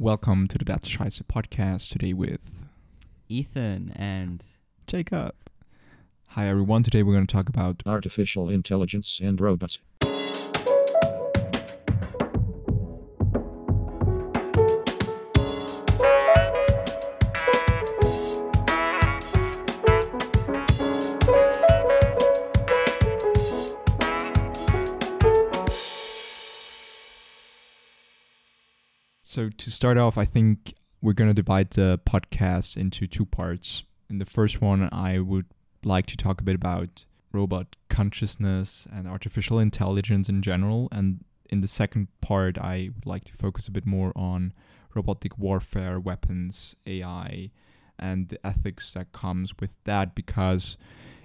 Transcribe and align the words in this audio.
Welcome 0.00 0.46
to 0.46 0.58
the 0.58 0.64
That's 0.64 0.88
Scheiße 0.88 1.24
podcast 1.24 1.90
today 1.90 2.12
with 2.12 2.68
Ethan 3.28 3.92
and 3.96 4.46
Jacob. 4.86 5.34
Hi 6.28 6.46
everyone, 6.46 6.84
today 6.84 7.02
we're 7.02 7.14
going 7.14 7.26
to 7.26 7.34
talk 7.34 7.48
about 7.48 7.82
Artificial 7.84 8.48
intelligence 8.48 9.18
and 9.20 9.40
robots. 9.40 9.80
To 29.68 29.74
start 29.74 29.98
off, 29.98 30.16
I 30.16 30.24
think 30.24 30.72
we're 31.02 31.12
going 31.12 31.28
to 31.28 31.34
divide 31.34 31.72
the 31.72 32.00
podcast 32.06 32.74
into 32.74 33.06
two 33.06 33.26
parts. 33.26 33.84
In 34.08 34.18
the 34.18 34.24
first 34.24 34.62
one, 34.62 34.88
I 34.90 35.18
would 35.18 35.44
like 35.84 36.06
to 36.06 36.16
talk 36.16 36.40
a 36.40 36.44
bit 36.44 36.54
about 36.54 37.04
robot 37.34 37.76
consciousness 37.90 38.88
and 38.90 39.06
artificial 39.06 39.58
intelligence 39.58 40.30
in 40.30 40.40
general. 40.40 40.88
And 40.90 41.22
in 41.50 41.60
the 41.60 41.68
second 41.68 42.08
part, 42.22 42.56
I 42.56 42.88
would 42.94 43.04
like 43.04 43.24
to 43.24 43.34
focus 43.34 43.68
a 43.68 43.70
bit 43.70 43.84
more 43.84 44.10
on 44.16 44.54
robotic 44.94 45.36
warfare, 45.36 46.00
weapons, 46.00 46.74
AI, 46.86 47.50
and 47.98 48.30
the 48.30 48.46
ethics 48.46 48.90
that 48.92 49.12
comes 49.12 49.52
with 49.60 49.76
that. 49.84 50.14
Because 50.14 50.78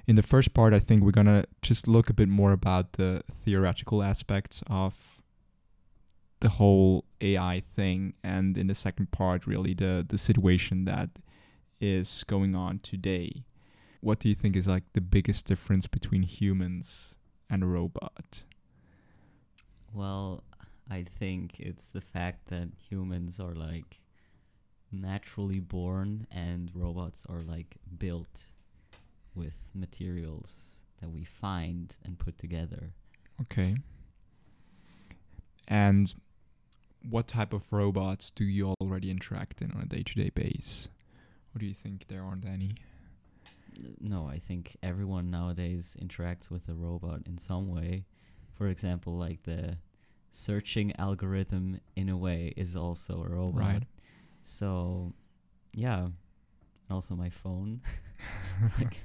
in 0.06 0.18
the 0.18 0.22
first 0.22 0.54
part, 0.54 0.74
I 0.74 0.80
think 0.80 1.02
we're 1.02 1.12
going 1.12 1.28
to 1.28 1.46
just 1.62 1.88
look 1.88 2.10
a 2.10 2.14
bit 2.14 2.28
more 2.28 2.52
about 2.52 2.94
the 2.94 3.24
theoretical 3.32 4.04
aspects 4.04 4.62
of 4.68 5.22
the 6.44 6.50
whole 6.50 7.06
AI 7.22 7.62
thing, 7.62 8.14
and 8.24 8.58
in 8.58 8.68
the 8.68 8.76
second 8.76 9.12
part, 9.12 9.48
really 9.48 9.74
the 9.74 10.06
the 10.08 10.18
situation 10.18 10.86
that 10.86 11.10
is 11.80 12.24
going 12.26 12.56
on 12.56 12.80
today. 12.80 13.46
What 14.02 14.20
do 14.20 14.28
you 14.30 14.36
think 14.36 14.56
is 14.56 14.68
like 14.68 14.84
the 14.94 15.02
biggest 15.02 15.48
difference 15.48 15.88
between 15.88 16.24
humans 16.24 17.18
and 17.50 17.64
a 17.64 17.66
robot? 17.66 18.46
well, 19.94 20.44
I 20.90 21.04
think 21.04 21.60
it's 21.60 21.92
the 21.92 22.02
fact 22.02 22.48
that 22.48 22.70
humans 22.90 23.40
are 23.40 23.54
like 23.54 24.02
naturally 24.92 25.60
born 25.60 26.28
and 26.32 26.72
robots 26.74 27.26
are 27.30 27.42
like 27.42 27.78
built 27.98 28.48
with 29.36 29.58
materials 29.74 30.82
that 31.00 31.10
we 31.10 31.24
find 31.24 31.98
and 32.04 32.20
put 32.20 32.38
together. 32.38 32.94
Okay. 33.42 33.76
And 35.68 36.14
what 37.10 37.28
type 37.28 37.54
of 37.54 37.72
robots 37.72 38.32
do 38.32 38.46
you 38.46 38.74
already 38.82 39.12
interact 39.12 39.62
in 39.62 39.72
on 39.72 39.82
a 39.82 39.86
day-to-day 39.86 40.32
base? 40.34 40.90
Or 41.54 41.60
do 41.60 41.66
you 41.66 41.74
think 41.74 42.08
there 42.08 42.24
aren't 42.24 42.46
any? 42.46 42.76
No, 44.00 44.28
I 44.28 44.38
think 44.38 44.78
everyone 44.82 45.30
nowadays 45.30 45.98
interacts 46.02 46.50
with 46.50 46.70
a 46.70 46.74
robot 46.74 47.22
in 47.26 47.38
some 47.38 47.68
way. 47.70 48.06
For 48.56 48.68
example, 48.68 49.18
like 49.18 49.44
the 49.44 49.78
searching 50.32 50.94
algorithm 50.98 51.80
in 51.96 52.10
a 52.10 52.18
way 52.18 52.54
is 52.56 52.76
also 52.76 53.24
a 53.24 53.30
robot. 53.30 53.60
Right. 53.60 53.84
So, 54.42 55.14
yeah. 55.74 56.08
Also 56.90 57.16
my 57.16 57.30
phone. 57.30 57.82
like, 58.80 59.02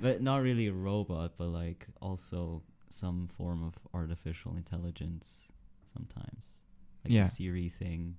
but 0.00 0.22
not 0.22 0.42
really 0.42 0.68
a 0.68 0.72
robot, 0.72 1.32
but 1.36 1.48
like 1.48 1.86
also 2.00 2.62
some 2.88 3.26
form 3.26 3.64
of 3.64 3.74
artificial 3.92 4.56
intelligence 4.56 5.52
sometimes. 5.84 6.60
Like 7.06 7.14
Yeah. 7.14 7.22
Siri 7.24 7.68
thing. 7.68 8.16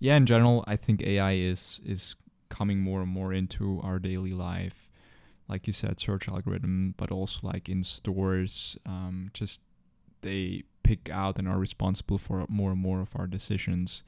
yeah 0.00 0.16
in 0.16 0.24
general 0.26 0.64
i 0.66 0.76
think 0.76 1.02
ai 1.02 1.32
is 1.52 1.80
is 1.84 2.16
coming 2.48 2.80
more 2.80 3.00
and 3.02 3.12
more 3.12 3.32
into 3.40 3.80
our 3.86 3.98
daily 3.98 4.32
life 4.32 4.90
like 5.48 5.66
you 5.66 5.72
said 5.74 6.00
search 6.00 6.26
algorithm 6.28 6.94
but 6.96 7.10
also 7.12 7.46
like 7.52 7.68
in 7.68 7.82
stores 7.82 8.78
um, 8.86 9.30
just 9.34 9.60
they 10.22 10.62
pick 10.82 11.10
out 11.10 11.38
and 11.38 11.46
are 11.46 11.58
responsible 11.58 12.18
for 12.18 12.46
more 12.48 12.70
and 12.72 12.80
more 12.80 13.00
of 13.02 13.12
our 13.18 13.26
decisions 13.26 14.02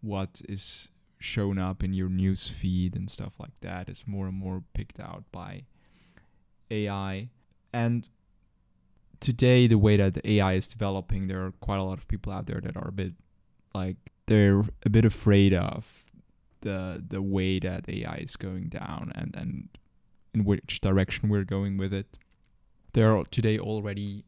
what 0.00 0.40
is 0.48 0.90
shown 1.18 1.58
up 1.58 1.82
in 1.84 1.92
your 1.92 2.08
news 2.08 2.48
feed 2.48 2.94
and 2.96 3.10
stuff 3.10 3.34
like 3.40 3.58
that 3.60 3.88
is 3.88 4.06
more 4.06 4.26
and 4.28 4.38
more 4.38 4.62
picked 4.74 5.00
out 5.00 5.24
by 5.32 5.64
ai 6.70 7.28
and 7.72 8.08
today 9.20 9.66
the 9.66 9.78
way 9.78 9.96
that 9.96 10.24
ai 10.24 10.52
is 10.54 10.66
developing 10.66 11.26
there 11.28 11.44
are 11.46 11.52
quite 11.60 11.78
a 11.78 11.82
lot 11.82 11.98
of 11.98 12.06
people 12.08 12.32
out 12.32 12.46
there 12.46 12.60
that 12.60 12.76
are 12.76 12.88
a 12.88 12.92
bit 13.02 13.12
like 13.74 13.96
they're 14.26 14.62
a 14.84 14.90
bit 14.90 15.04
afraid 15.04 15.54
of 15.54 16.06
the 16.60 17.02
the 17.06 17.22
way 17.22 17.58
that 17.58 17.88
AI 17.88 18.16
is 18.16 18.36
going 18.36 18.68
down 18.68 19.12
and 19.14 19.34
and 19.36 19.68
in 20.34 20.44
which 20.44 20.80
direction 20.80 21.28
we're 21.28 21.44
going 21.44 21.76
with 21.76 21.92
it. 21.92 22.18
There 22.92 23.16
are 23.16 23.24
today 23.24 23.58
already 23.58 24.24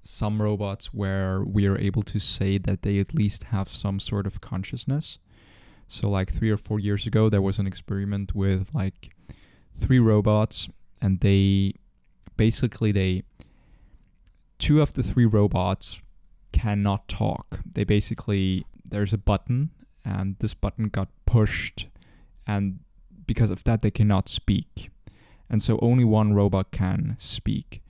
some 0.00 0.40
robots 0.40 0.94
where 0.94 1.42
we 1.44 1.66
are 1.66 1.78
able 1.78 2.02
to 2.02 2.20
say 2.20 2.58
that 2.58 2.82
they 2.82 2.98
at 2.98 3.14
least 3.14 3.44
have 3.44 3.68
some 3.68 3.98
sort 3.98 4.26
of 4.26 4.40
consciousness. 4.40 5.18
So 5.88 6.08
like 6.08 6.32
3 6.32 6.50
or 6.50 6.56
4 6.56 6.80
years 6.80 7.06
ago 7.06 7.28
there 7.28 7.42
was 7.42 7.58
an 7.58 7.66
experiment 7.66 8.34
with 8.34 8.74
like 8.74 9.10
three 9.78 9.98
robots 9.98 10.68
and 11.00 11.20
they 11.20 11.74
basically 12.36 12.92
they 12.92 13.22
two 14.58 14.80
of 14.80 14.94
the 14.94 15.02
three 15.02 15.26
robots 15.26 16.02
cannot 16.52 17.06
talk. 17.08 17.60
They 17.70 17.84
basically 17.84 18.64
there's 18.90 19.12
a 19.12 19.18
button 19.18 19.70
and 20.04 20.36
this 20.38 20.54
button 20.54 20.88
got 20.88 21.08
pushed 21.26 21.88
and 22.46 22.78
because 23.26 23.50
of 23.50 23.64
that 23.64 23.82
they 23.82 23.90
cannot 23.90 24.28
speak. 24.28 24.90
And 25.50 25.62
so 25.62 25.78
only 25.80 26.04
one 26.04 26.32
robot 26.32 26.70
can 26.70 27.16
speak. 27.18 27.82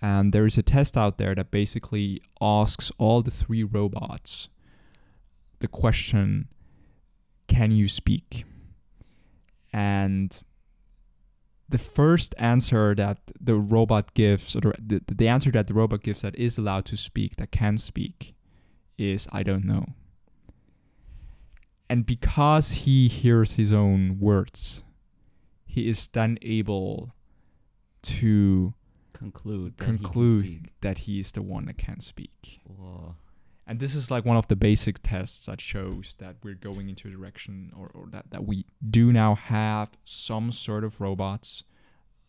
And 0.00 0.32
there 0.32 0.46
is 0.46 0.58
a 0.58 0.62
test 0.62 0.96
out 0.96 1.18
there 1.18 1.34
that 1.34 1.50
basically 1.50 2.22
asks 2.40 2.90
all 2.98 3.22
the 3.22 3.30
three 3.30 3.62
robots 3.62 4.48
the 5.62 5.68
question 5.68 6.48
can 7.48 7.70
you 7.70 7.88
speak? 7.88 8.44
And 9.72 10.42
the 11.68 11.78
first 11.78 12.34
answer 12.38 12.94
that 12.94 13.18
the 13.40 13.54
robot 13.54 14.14
gives, 14.14 14.54
or 14.56 14.74
the, 14.78 15.00
the, 15.06 15.28
answer 15.28 15.50
that 15.52 15.66
the 15.66 15.74
robot 15.74 16.02
gives 16.02 16.22
that 16.22 16.34
is 16.34 16.58
allowed 16.58 16.84
to 16.86 16.96
speak, 16.96 17.36
that 17.36 17.50
can 17.50 17.78
speak, 17.78 18.34
is 18.98 19.28
I 19.32 19.42
don't 19.42 19.64
know. 19.64 19.86
And 21.92 22.06
because 22.06 22.70
he 22.70 23.06
hears 23.06 23.56
his 23.56 23.70
own 23.70 24.18
words, 24.18 24.82
he 25.66 25.90
is 25.90 26.06
then 26.06 26.38
able 26.40 27.14
to 28.00 28.72
Conclude. 29.12 29.76
that 29.76 29.84
he 29.84 29.90
conclude 29.90 30.46
speak. 30.46 30.80
that 30.80 30.98
he 30.98 31.20
is 31.20 31.32
the 31.32 31.42
one 31.42 31.66
that 31.66 31.76
can 31.76 32.00
speak. 32.00 32.62
Whoa. 32.64 33.16
And 33.66 33.78
this 33.78 33.94
is 33.94 34.10
like 34.10 34.24
one 34.24 34.38
of 34.38 34.48
the 34.48 34.56
basic 34.56 35.02
tests 35.02 35.44
that 35.44 35.60
shows 35.60 36.16
that 36.18 36.36
we're 36.42 36.54
going 36.54 36.88
into 36.88 37.08
a 37.08 37.10
direction 37.10 37.70
or, 37.76 37.90
or 37.92 38.06
that, 38.06 38.30
that 38.30 38.46
we 38.46 38.64
do 38.88 39.12
now 39.12 39.34
have 39.34 39.90
some 40.02 40.50
sort 40.50 40.84
of 40.84 40.98
robots 40.98 41.62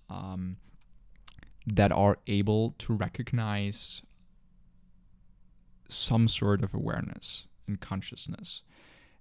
um, 0.09 0.57
that 1.65 1.93
are 1.93 2.17
able 2.27 2.71
to 2.79 2.91
recognize 2.93 4.01
some 5.87 6.27
sort 6.27 6.65
of 6.65 6.73
awareness 6.73 7.47
and 7.65 7.79
consciousness. 7.79 8.63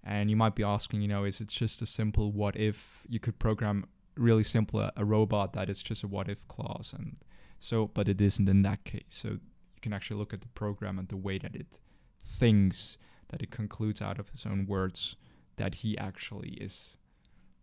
And 0.05 0.31
you 0.31 0.37
might 0.37 0.55
be 0.55 0.65
asking, 0.65 1.03
you 1.03 1.09
know, 1.09 1.25
is 1.25 1.41
it 1.41 1.49
just 1.49 1.81
a 1.81 1.87
simple 1.87 2.33
what 2.33 2.57
if 2.57 3.07
you 3.09 3.21
could 3.21 3.39
program 3.39 3.87
really 4.17 4.43
simple 4.43 4.81
a, 4.81 4.93
a 4.97 5.05
robot 5.05 5.53
that 5.53 5.71
is 5.71 5.83
just 5.83 6.03
a 6.03 6.09
what 6.09 6.29
if 6.29 6.47
clause 6.47 6.95
and 6.97 7.17
so 7.59 7.87
but 7.87 8.09
it 8.09 8.21
isn't 8.21 8.49
in 8.49 8.63
that 8.63 8.85
case. 8.85 9.05
So 9.09 9.29
you 9.29 9.81
can 9.81 9.93
actually 9.93 10.19
look 10.19 10.35
at 10.35 10.41
the 10.41 10.49
program 10.49 10.99
and 10.99 11.09
the 11.09 11.17
way 11.17 11.39
that 11.39 11.55
it 11.55 11.79
thinks 12.21 12.99
that 13.29 13.43
it 13.43 13.51
concludes 13.51 14.03
out 14.03 14.19
of 14.19 14.31
his 14.31 14.45
own 14.45 14.67
words 14.67 15.17
that 15.57 15.77
he 15.77 15.97
actually 15.97 16.51
is 16.61 16.99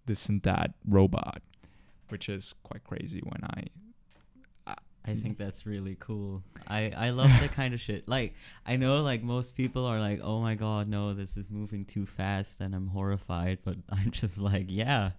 this 0.05 0.27
and 0.29 0.41
that 0.43 0.73
robot, 0.87 1.41
which 2.09 2.29
is 2.29 2.55
quite 2.63 2.83
crazy 2.83 3.19
when 3.23 3.43
I 3.43 3.67
I 5.05 5.11
mm. 5.11 5.21
think 5.21 5.37
that's 5.37 5.65
really 5.65 5.95
cool. 5.99 6.43
I 6.67 6.91
I 6.95 7.09
love 7.11 7.29
that 7.39 7.53
kind 7.53 7.73
of 7.73 7.79
shit. 7.79 8.07
Like 8.07 8.33
I 8.65 8.75
know 8.75 9.01
like 9.01 9.23
most 9.23 9.55
people 9.55 9.85
are 9.85 9.99
like, 9.99 10.19
"Oh 10.21 10.41
my 10.41 10.55
god, 10.55 10.87
no, 10.87 11.13
this 11.13 11.37
is 11.37 11.49
moving 11.49 11.85
too 11.85 12.05
fast," 12.05 12.61
and 12.61 12.75
I'm 12.75 12.87
horrified. 12.87 13.59
But 13.63 13.77
I'm 13.89 14.11
just 14.11 14.39
like, 14.39 14.65
"Yeah, 14.69 15.11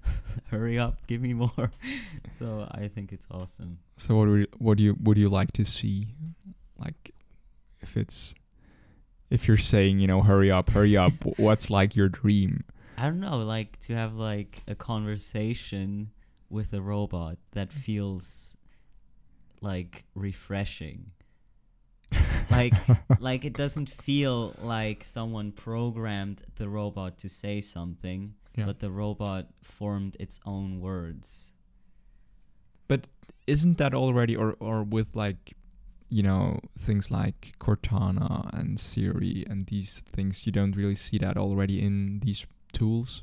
hurry 0.50 0.78
up, 0.78 1.06
give 1.06 1.20
me 1.20 1.34
more." 1.34 1.70
so 2.38 2.68
I 2.70 2.88
think 2.88 3.12
it's 3.12 3.26
awesome. 3.30 3.78
So 3.96 4.16
what 4.16 4.28
would 4.28 4.48
what 4.58 4.76
do 4.78 4.84
you 4.84 4.96
would 5.02 5.16
you 5.16 5.28
like 5.28 5.52
to 5.52 5.64
see, 5.64 6.06
like, 6.76 7.14
if 7.80 7.96
it's, 7.96 8.34
if 9.30 9.46
you're 9.48 9.56
saying 9.56 10.00
you 10.00 10.08
know 10.08 10.22
hurry 10.22 10.50
up 10.50 10.70
hurry 10.70 10.96
up, 10.96 11.12
what's 11.38 11.70
like 11.70 11.94
your 11.94 12.08
dream? 12.08 12.64
I 12.98 13.04
don't 13.04 13.20
know, 13.20 13.38
like 13.38 13.78
to 13.82 13.94
have 13.94 14.16
like 14.16 14.64
a 14.66 14.74
conversation 14.74 16.10
with 16.50 16.72
a 16.72 16.80
robot 16.80 17.36
that 17.52 17.72
feels 17.72 18.56
like 19.60 20.04
refreshing. 20.14 21.12
like 22.50 22.72
like 23.20 23.44
it 23.44 23.52
doesn't 23.52 23.90
feel 23.90 24.54
like 24.62 25.04
someone 25.04 25.52
programmed 25.52 26.42
the 26.56 26.66
robot 26.68 27.18
to 27.18 27.28
say 27.28 27.60
something 27.60 28.32
Yeah. 28.56 28.64
but 28.64 28.78
the 28.78 28.90
robot 28.90 29.48
formed 29.62 30.16
its 30.18 30.40
own 30.46 30.80
words 30.80 31.52
But 32.88 33.06
Isn't 33.46 33.76
that 33.76 33.92
already 33.92 34.34
or 34.36 34.56
or 34.58 34.82
with 34.82 35.14
like 35.14 35.52
you 36.08 36.22
know 36.22 36.60
things 36.78 37.10
like 37.10 37.52
Cortana 37.60 38.48
and 38.58 38.80
Siri 38.80 39.44
and 39.50 39.66
these 39.66 40.00
things 40.00 40.46
you 40.46 40.52
don't 40.52 40.76
really 40.76 40.96
see 40.96 41.18
that 41.18 41.36
already 41.36 41.82
in 41.84 42.20
these 42.24 42.46
tools? 42.72 43.22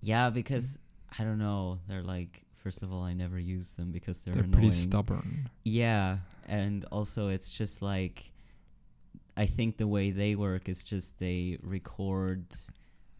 yeah 0.00 0.30
because 0.30 0.78
i 1.18 1.24
don't 1.24 1.38
know 1.38 1.78
they're 1.88 2.06
like 2.06 2.46
first 2.62 2.82
of 2.82 2.92
all 2.92 3.02
i 3.02 3.12
never 3.14 3.38
use 3.38 3.72
them 3.76 3.90
because 3.90 4.18
they're, 4.22 4.34
They're, 4.34 4.44
annoying 4.44 4.52
pretty 4.64 4.70
stubborn. 4.72 5.48
yeah 5.64 6.18
and 6.48 6.84
also 6.92 7.28
it's 7.28 7.50
just 7.50 7.80
like 7.82 8.32
i 9.36 9.46
think 9.46 9.76
the 9.78 9.86
way 9.88 10.10
they 10.10 10.34
work 10.34 10.68
is 10.68 10.82
just 10.82 11.18
they 11.18 11.58
record 11.62 12.44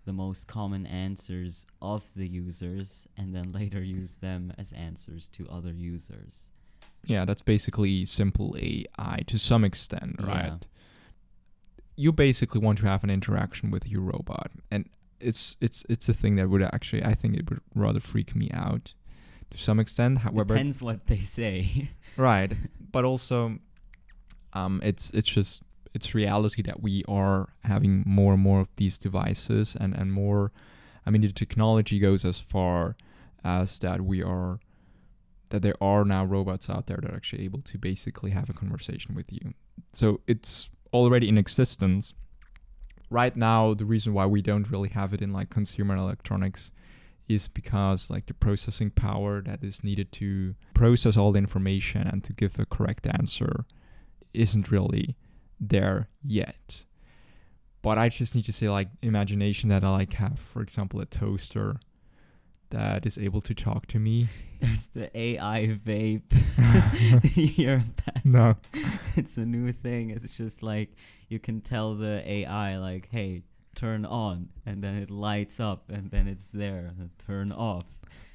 the 0.05 0.13
most 0.13 0.47
common 0.49 0.87
answers 0.87 1.67
of 1.81 2.03
the 2.15 2.27
users 2.27 3.07
and 3.17 3.35
then 3.35 3.53
later 3.53 3.83
use 3.83 4.17
them 4.17 4.53
as 4.59 4.73
answers 4.73 5.29
to 5.29 5.47
other 5.49 5.73
users 5.73 6.51
Yeah, 7.07 7.25
that's 7.25 7.43
basically 7.43 8.05
simple 8.05 8.55
AI 8.61 9.23
to 9.27 9.39
some 9.39 9.65
extent, 9.65 10.17
right? 10.21 10.29
Yeah. 10.29 10.51
right? 10.51 10.67
You 11.97 12.13
basically 12.13 12.61
want 12.61 12.79
to 12.81 12.87
have 12.87 13.05
an 13.05 13.11
interaction 13.11 13.71
with 13.71 13.85
your 13.93 14.03
robot, 14.03 14.51
and 14.71 14.85
it's 15.19 15.57
it's 15.61 15.85
it's 15.89 16.09
a 16.09 16.15
thing 16.15 16.37
that 16.37 16.49
would 16.51 16.63
actually 16.63 17.03
I 17.13 17.15
think 17.15 17.33
it 17.39 17.49
would 17.51 17.61
rather 17.75 18.01
freak 18.01 18.35
me 18.35 18.49
out 18.53 18.95
to 19.51 19.59
some 19.59 19.81
extent. 19.81 20.19
However, 20.19 20.55
depends 20.55 20.83
what 20.83 21.07
they 21.07 21.19
say 21.19 21.91
right, 22.17 22.53
but 22.93 23.05
also, 23.05 23.59
um, 24.53 24.81
it's 24.83 25.11
it's 25.13 25.29
just 25.29 25.65
it's 25.95 26.15
reality 26.15 26.63
that 26.63 26.83
we 26.83 27.03
are 27.09 27.49
having 27.65 28.05
more 28.07 28.35
and 28.35 28.43
more 28.43 28.61
of 28.61 28.71
these 28.77 28.99
devices, 28.99 29.77
and 29.79 29.95
and 29.95 30.13
more. 30.13 30.53
I 31.07 31.11
mean, 31.11 31.23
the 31.23 31.33
technology 31.33 31.99
goes 31.99 32.25
as 32.25 32.41
far 32.41 32.97
as 33.43 33.79
that 33.79 34.03
we 34.03 34.23
are 34.23 34.61
that 35.51 35.63
there 35.63 35.75
are 35.81 36.05
now 36.05 36.25
robots 36.25 36.71
out 36.71 36.87
there 36.87 36.99
that 37.03 37.11
are 37.11 37.17
actually 37.17 37.45
able 37.45 37.61
to 37.61 37.79
basically 37.79 38.31
have 38.31 38.49
a 38.49 38.53
conversation 38.53 39.15
with 39.15 39.33
you. 39.33 39.55
So 39.93 40.21
it's 40.27 40.71
already 40.93 41.29
in 41.29 41.37
existence. 41.37 42.15
Right 43.11 43.37
now, 43.37 43.75
the 43.75 43.85
reason 43.85 44.15
why 44.15 44.27
we 44.27 44.41
don't 44.41 44.71
really 44.71 44.91
have 44.91 45.13
it 45.13 45.21
in 45.21 45.33
like 45.33 45.51
consumer 45.51 45.97
electronics 45.97 46.71
is 47.31 47.47
because 47.49 48.11
like 48.11 48.27
the 48.27 48.35
processing 48.35 48.91
power 48.91 49.41
that 49.43 49.63
is 49.63 49.85
needed 49.85 50.11
to 50.13 50.55
process 50.75 51.17
all 51.17 51.33
the 51.33 51.39
information 51.39 52.03
and 52.07 52.25
to 52.25 52.33
give 52.33 52.59
a 52.59 52.67
correct 52.67 53.07
answer 53.07 53.65
isn't 54.35 54.71
really 54.71 55.17
there 55.61 56.09
yet. 56.23 56.85
But 57.83 57.99
I 57.99 58.09
just 58.09 58.35
need 58.35 58.45
to 58.47 58.53
say 58.53 58.69
like 58.69 58.89
imagination 59.03 59.71
that 59.71 59.85
I 59.85 59.91
like 59.91 60.13
have, 60.15 60.39
for 60.39 60.61
example, 60.61 61.01
a 61.01 61.07
toaster 61.07 61.77
that 62.71 63.07
is 63.07 63.17
able 63.19 63.41
to 63.43 63.55
talk 63.55 63.87
to 63.89 63.99
me. 63.99 64.27
there's 64.61 64.89
the 64.89 65.11
ai 65.19 65.79
vape 65.85 66.33
you 67.37 67.47
hear 67.47 67.83
that 68.05 68.25
No. 68.27 68.57
it's 69.17 69.37
a 69.39 69.47
new 69.47 69.73
thing 69.73 70.11
it's 70.11 70.37
just 70.37 70.63
like 70.63 70.91
you 71.29 71.39
can 71.39 71.63
tell 71.63 71.95
the 71.95 72.23
ai 72.31 72.77
like 72.77 73.09
hey 73.11 73.43
turn 73.75 74.05
on 74.05 74.49
and 74.67 74.83
then 74.83 74.95
it 74.97 75.11
lights 75.11 75.61
up 75.61 75.91
and 75.91 76.11
then 76.11 76.27
it's 76.27 76.51
there 76.51 76.93
turn 77.19 77.53
off 77.53 77.85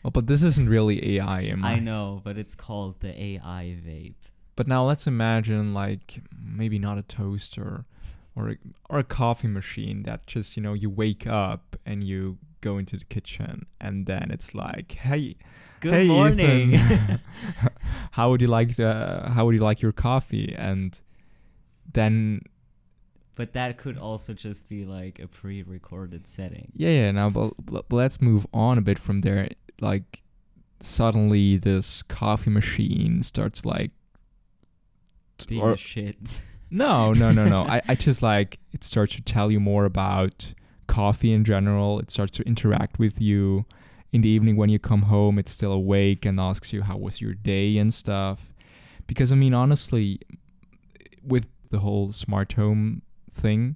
oh 0.04 0.10
but 0.10 0.28
this 0.28 0.44
isn't 0.44 0.70
really 0.70 1.18
AI 1.18 1.42
in 1.42 1.60
my 1.60 1.74
I 1.74 1.80
know, 1.80 2.22
but 2.24 2.38
it's 2.38 2.56
called 2.56 3.00
the 3.02 3.20
AI 3.22 3.76
vape. 3.86 4.32
But 4.56 4.68
now 4.68 4.86
let's 4.86 5.08
imagine 5.08 5.74
like 5.74 6.22
maybe 6.42 6.80
not 6.80 6.98
a 6.98 7.02
toaster 7.02 7.86
or 8.36 8.50
a, 8.52 8.56
or 8.90 9.00
a 9.00 9.04
coffee 9.04 9.48
machine 9.48 10.04
that 10.04 10.26
just, 10.28 10.56
you 10.56 10.64
know, 10.64 10.74
you 10.74 10.90
wake 10.90 11.28
up 11.28 11.76
and 11.86 12.04
you 12.04 12.38
go 12.62 12.78
into 12.78 12.98
the 12.98 13.06
kitchen 13.06 13.66
and 13.82 14.06
then 14.06 14.30
it's 14.32 14.54
like, 14.56 14.94
"Hey, 14.94 15.36
Good 15.82 15.94
hey, 15.94 16.08
morning. 16.08 16.80
How 18.12 18.30
would 18.30 18.42
you 18.42 18.48
like 18.48 18.76
the 18.76 19.30
how 19.34 19.46
would 19.46 19.56
you 19.56 19.62
like 19.62 19.82
your 19.82 19.92
coffee?" 19.92 20.56
And 20.58 21.00
then 21.92 22.42
but 23.36 23.54
that 23.54 23.78
could 23.78 23.98
also 23.98 24.34
just 24.34 24.68
be 24.70 24.86
like 24.86 25.20
a 25.20 25.28
pre-recorded 25.28 26.26
setting. 26.28 26.72
yeah, 26.76 26.90
yeah, 26.90 27.12
now 27.12 27.30
but, 27.30 27.54
but 27.66 27.86
let's 27.92 28.22
move 28.22 28.48
on 28.54 28.78
a 28.78 28.82
bit 28.82 28.98
from 29.00 29.22
there. 29.22 29.50
Like 29.82 30.22
suddenly 30.80 31.58
this 31.58 32.02
coffee 32.04 32.50
machine 32.52 33.24
starts 33.24 33.66
like 33.66 33.92
Being 35.48 35.62
or- 35.62 35.78
shit. 35.78 36.42
No, 36.72 37.14
no, 37.14 37.32
no, 37.32 37.48
no. 37.48 37.62
I, 37.62 37.82
I 37.88 37.96
just 37.96 38.22
like 38.24 38.58
it 38.74 38.84
starts 38.84 39.16
to 39.16 39.22
tell 39.22 39.52
you 39.52 39.60
more 39.60 39.86
about 39.86 40.54
coffee 40.88 41.32
in 41.32 41.44
general. 41.46 42.00
It 42.00 42.10
starts 42.10 42.32
to 42.38 42.44
interact 42.44 42.98
with 43.00 43.22
you. 43.22 43.66
In 44.12 44.22
the 44.22 44.30
evening 44.30 44.58
when 44.58 44.70
you 44.70 44.80
come 44.80 45.04
home, 45.04 45.38
it's 45.38 45.52
still 45.52 45.72
awake 45.72 46.26
and 46.26 46.40
asks 46.40 46.74
you 46.74 46.82
how 46.82 46.98
was 46.98 47.22
your 47.22 47.34
day 47.36 47.78
and 47.78 47.94
stuff. 47.94 48.52
Because 49.06 49.32
I 49.32 49.36
mean 49.36 49.54
honestly, 49.54 50.20
with 51.24 51.48
the 51.70 51.80
whole 51.80 52.12
smart 52.12 52.54
home 52.54 53.04
thing, 53.36 53.76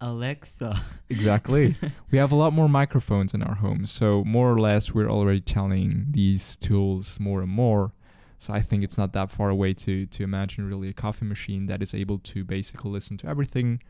Alexa. 0.00 0.80
exactly. 1.08 1.76
we 2.10 2.18
have 2.18 2.32
a 2.32 2.36
lot 2.36 2.52
more 2.52 2.68
microphones 2.68 3.32
in 3.32 3.42
our 3.42 3.56
homes. 3.56 3.90
So 3.90 4.24
more 4.24 4.52
or 4.52 4.58
less 4.58 4.92
we're 4.92 5.10
already 5.10 5.40
telling 5.40 6.06
these 6.10 6.56
tools 6.56 7.18
more 7.18 7.42
and 7.42 7.50
more. 7.50 7.92
So 8.38 8.52
I 8.52 8.60
think 8.60 8.84
it's 8.84 8.98
not 8.98 9.12
that 9.14 9.30
far 9.30 9.48
away 9.48 9.72
to 9.74 10.06
to 10.06 10.22
imagine 10.22 10.68
really 10.68 10.90
a 10.90 10.92
coffee 10.92 11.24
machine 11.24 11.66
that 11.66 11.82
is 11.82 11.94
able 11.94 12.18
to 12.18 12.44
basically 12.44 12.90
listen 12.90 13.16
to 13.18 13.26
everything. 13.26 13.82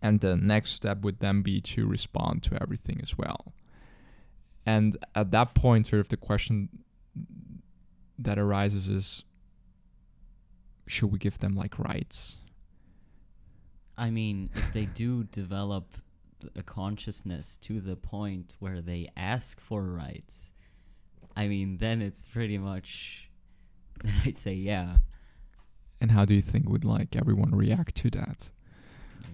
And 0.00 0.20
the 0.20 0.36
next 0.36 0.72
step 0.72 1.02
would 1.02 1.20
then 1.20 1.42
be 1.42 1.60
to 1.60 1.86
respond 1.86 2.42
to 2.44 2.60
everything 2.60 3.00
as 3.02 3.18
well. 3.18 3.52
And 4.64 4.96
at 5.14 5.30
that 5.30 5.54
point, 5.54 5.86
sort 5.86 6.00
of 6.00 6.08
the 6.08 6.16
question 6.16 6.68
that 8.18 8.38
arises 8.38 8.88
is 8.88 9.24
should 10.86 11.12
we 11.12 11.18
give 11.18 11.38
them 11.38 11.54
like 11.54 11.78
rights? 11.78 12.38
I 13.98 14.10
mean, 14.10 14.50
if 14.54 14.72
they 14.72 14.84
do 14.86 15.24
develop 15.24 15.94
a 16.54 16.62
consciousness 16.62 17.56
to 17.58 17.80
the 17.80 17.96
point 17.96 18.56
where 18.58 18.80
they 18.80 19.08
ask 19.16 19.60
for 19.60 19.82
rights, 19.82 20.52
I 21.36 21.48
mean, 21.48 21.78
then 21.78 22.02
it's 22.02 22.22
pretty 22.22 22.58
much. 22.58 23.30
Then 24.04 24.12
I'd 24.26 24.36
say 24.36 24.52
yeah. 24.52 24.96
And 26.02 26.10
how 26.10 26.26
do 26.26 26.34
you 26.34 26.42
think 26.42 26.68
would 26.68 26.84
like 26.84 27.16
everyone 27.16 27.54
react 27.54 27.94
to 27.96 28.10
that? 28.10 28.50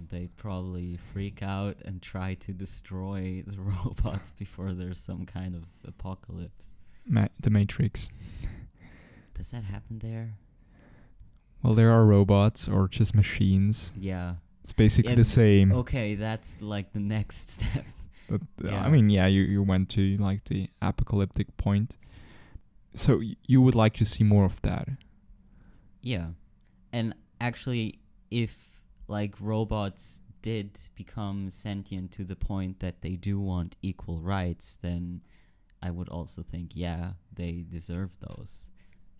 They'd 0.09 0.37
probably 0.37 0.97
freak 0.97 1.43
out 1.43 1.79
and 1.85 2.01
try 2.01 2.35
to 2.35 2.53
destroy 2.53 3.43
the 3.47 3.61
robots 3.61 4.31
before 4.31 4.73
there's 4.73 5.01
some 5.01 5.27
kind 5.27 5.57
of 5.57 5.65
apocalypse. 5.85 6.77
Ma- 7.05 7.27
the 7.41 7.51
Matrix. 7.51 8.09
Does 9.35 9.51
that 9.51 9.65
happen 9.65 9.99
there? 9.99 10.35
Well, 11.63 11.75
there 11.75 11.91
are 11.91 12.05
robots 12.05 12.69
or 12.69 12.87
just 12.87 13.15
machines. 13.17 13.93
Yeah. 13.97 14.35
It's 14.63 14.73
basically 14.73 15.13
Yeah, 15.13 15.17
the 15.17 15.25
same. 15.25 15.73
Okay, 15.73 16.15
that's 16.15 16.61
like 16.63 16.93
the 16.93 17.01
next 17.01 17.51
step. 17.61 17.85
But 18.29 18.43
uh, 18.65 18.71
yeah. 18.71 18.83
I 18.85 18.89
mean, 18.89 19.11
yeah, 19.11 19.27
you, 19.27 19.43
you 19.43 19.63
went 19.63 19.89
to 19.91 20.17
like 20.17 20.45
the 20.45 20.69
apocalyptic 20.81 21.57
point. 21.57 21.99
So 22.95 23.19
y- 23.19 23.37
you 23.47 23.61
would 23.61 23.75
like 23.75 23.95
to 23.95 24.05
see 24.05 24.25
more 24.25 24.45
of 24.45 24.63
that. 24.63 24.89
Yeah. 26.01 26.29
And 26.93 27.15
actually, 27.41 27.99
if 28.31 28.83
like 29.09 29.35
robots 29.41 30.23
did 30.43 30.79
become 30.95 31.51
sentient 31.51 32.13
to 32.13 32.25
the 32.25 32.37
point 32.37 32.81
that 32.81 33.03
they 33.03 33.17
do 33.17 33.41
want 33.41 33.77
equal 33.83 34.21
rights, 34.21 34.79
then 34.81 35.23
I 35.83 35.91
would 35.91 36.09
also 36.09 36.43
think, 36.43 36.73
yeah, 36.75 37.13
they 37.33 37.65
deserve 37.69 38.11
those. 38.21 38.71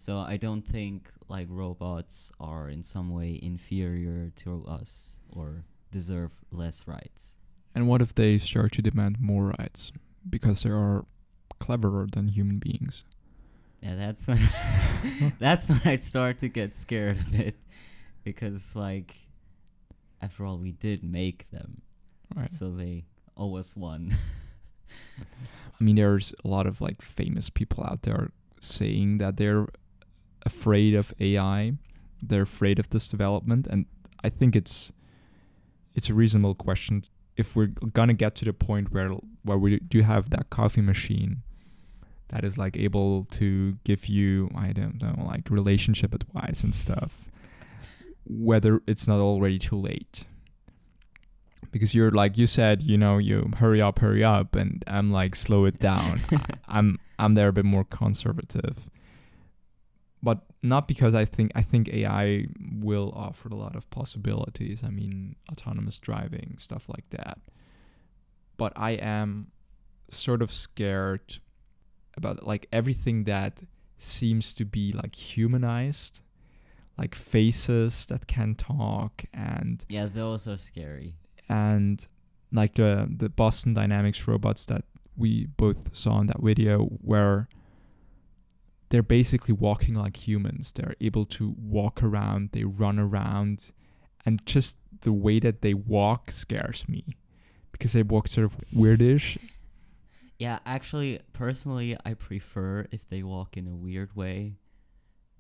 So 0.03 0.19
I 0.19 0.37
don't 0.37 0.63
think 0.63 1.13
like 1.29 1.47
robots 1.49 2.33
are 2.41 2.69
in 2.69 2.83
some 2.83 3.11
way 3.11 3.39
inferior 3.41 4.33
to 4.35 4.65
us 4.67 5.21
or 5.31 5.65
deserve 5.93 6.33
less 6.51 6.89
rights. 6.89 7.37
And 7.73 7.87
what 7.87 8.03
if 8.03 8.13
they 8.13 8.39
start 8.39 8.73
to 8.73 8.83
demand 8.83 9.21
more 9.21 9.55
rights 9.61 9.93
because 10.29 10.65
they 10.65 10.71
are 10.71 11.05
cleverer 11.61 12.09
than 12.11 12.27
human 12.27 12.59
beings? 12.59 13.05
Yeah, 13.81 13.95
that's 13.95 14.27
when 14.27 14.41
that's 15.39 15.69
when 15.69 15.81
I 15.85 15.95
start 15.95 16.39
to 16.39 16.49
get 16.49 16.75
scared 16.75 17.19
of 17.19 17.39
it 17.39 17.55
because 18.25 18.75
like 18.75 19.15
after 20.21 20.45
all 20.45 20.59
we 20.59 20.73
did 20.73 21.05
make 21.05 21.49
them. 21.53 21.81
Right. 22.35 22.51
So 22.51 22.73
they 22.73 23.05
owe 23.37 23.57
us 23.57 23.77
one. 23.77 24.13
I 25.21 25.85
mean, 25.85 25.95
there's 25.95 26.35
a 26.45 26.49
lot 26.49 26.67
of 26.67 26.81
like 26.81 27.03
famous 27.03 27.51
people 27.51 27.85
out 27.85 28.03
there 28.03 28.33
saying 28.59 29.19
that 29.19 29.37
they're 29.37 29.69
afraid 30.45 30.95
of 30.95 31.13
AI. 31.21 31.73
They're 32.23 32.43
afraid 32.43 32.79
of 32.79 32.91
this 32.91 33.09
development, 33.09 33.67
and 33.69 33.87
I 34.25 34.29
think 34.29 34.55
it's 34.57 34.93
it's 35.95 36.09
a 36.09 36.15
reasonable 36.15 36.55
question. 36.55 37.03
If 37.37 37.57
we're 37.57 37.67
gonna 37.67 38.15
get 38.15 38.35
to 38.37 38.45
the 38.45 38.53
point 38.53 38.93
where 38.93 39.09
where 39.45 39.59
we 39.59 39.79
do 39.81 40.03
have 40.03 40.31
that 40.31 40.51
coffee 40.51 40.83
machine 40.83 41.43
that 42.29 42.45
is 42.45 42.57
like 42.57 42.77
able 42.77 43.25
to 43.25 43.79
give 43.85 44.07
you 44.07 44.51
I 44.57 44.73
don't 44.73 45.03
know 45.03 45.25
like 45.27 45.51
relationship 45.51 46.15
advice 46.15 46.63
and 46.65 46.75
stuff, 46.75 47.29
whether 48.25 48.81
it's 48.87 49.09
not 49.09 49.19
already 49.21 49.59
too 49.59 49.77
late. 49.77 50.27
Because 51.71 51.95
you're 51.95 52.11
like 52.11 52.37
you 52.37 52.47
said, 52.47 52.83
you 52.83 52.99
know, 52.99 53.17
you 53.19 53.51
hurry 53.57 53.81
up, 53.81 53.99
hurry 54.01 54.23
up, 54.23 54.55
and 54.55 54.85
I'm 54.87 55.09
like 55.11 55.35
slow 55.35 55.65
it 55.65 55.79
down. 55.81 56.21
I- 56.33 56.55
I'm 56.69 56.99
I'm 57.19 57.35
there 57.35 57.49
a 57.49 57.53
bit 57.53 57.65
more 57.65 57.85
conservative, 57.85 58.91
but 60.23 60.43
not 60.63 60.87
because 60.89 61.15
I 61.15 61.25
think 61.25 61.51
I 61.55 61.63
think 61.63 61.89
AI 61.89 62.47
will 62.81 63.13
offer 63.17 63.49
a 63.49 63.55
lot 63.57 63.75
of 63.77 63.91
possibilities. 63.91 64.83
I 64.85 64.91
mean, 64.91 65.37
autonomous 65.51 65.99
driving 65.99 66.55
stuff 66.59 66.89
like 66.89 67.11
that. 67.11 67.39
But 68.57 68.73
I 68.77 68.93
am 68.93 69.49
sort 70.09 70.43
of 70.43 70.53
scared 70.53 71.39
about 72.17 72.47
like 72.47 72.69
everything 72.73 73.25
that 73.25 73.63
seems 73.99 74.53
to 74.55 74.65
be 74.65 74.93
like 74.93 75.15
humanized, 75.15 76.23
like 76.99 77.15
faces 77.15 78.07
that 78.07 78.27
can 78.27 78.55
talk 78.55 79.25
and 79.33 79.85
Yeah, 79.89 80.07
those 80.07 80.47
are 80.47 80.59
scary. 80.59 81.17
and 81.49 82.07
like 82.53 82.75
the 82.75 83.09
the 83.17 83.29
Boston 83.31 83.75
Dynamics 83.75 84.29
robots 84.29 84.67
that 84.67 84.85
we 85.17 85.47
both 85.57 85.95
saw 85.95 86.21
in 86.21 86.27
that 86.27 86.41
video 86.43 86.85
where 87.01 87.49
they're 88.93 89.03
basically 89.03 89.55
walking 89.55 89.95
like 89.95 90.29
humans. 90.29 90.71
They're 90.71 90.95
able 91.01 91.25
to 91.25 91.55
walk 91.59 92.03
around, 92.03 92.51
they 92.53 92.65
run 92.65 92.99
around, 92.99 93.73
and 94.27 94.45
just 94.47 94.77
the 95.01 95.13
way 95.15 95.39
that 95.41 95.63
they 95.63 95.73
walk 95.73 96.31
scares 96.31 96.87
me 96.89 97.17
because 97.73 97.95
they 97.95 98.03
walk 98.03 98.29
sort 98.29 98.45
of 98.45 98.57
weirdish. 98.77 99.39
Yeah, 100.39 100.59
actually, 100.67 101.21
personally, 101.33 101.97
I 102.05 102.13
prefer 102.15 102.87
if 102.91 103.09
they 103.09 103.23
walk 103.23 103.57
in 103.57 103.67
a 103.67 103.75
weird 103.75 104.15
way 104.15 104.57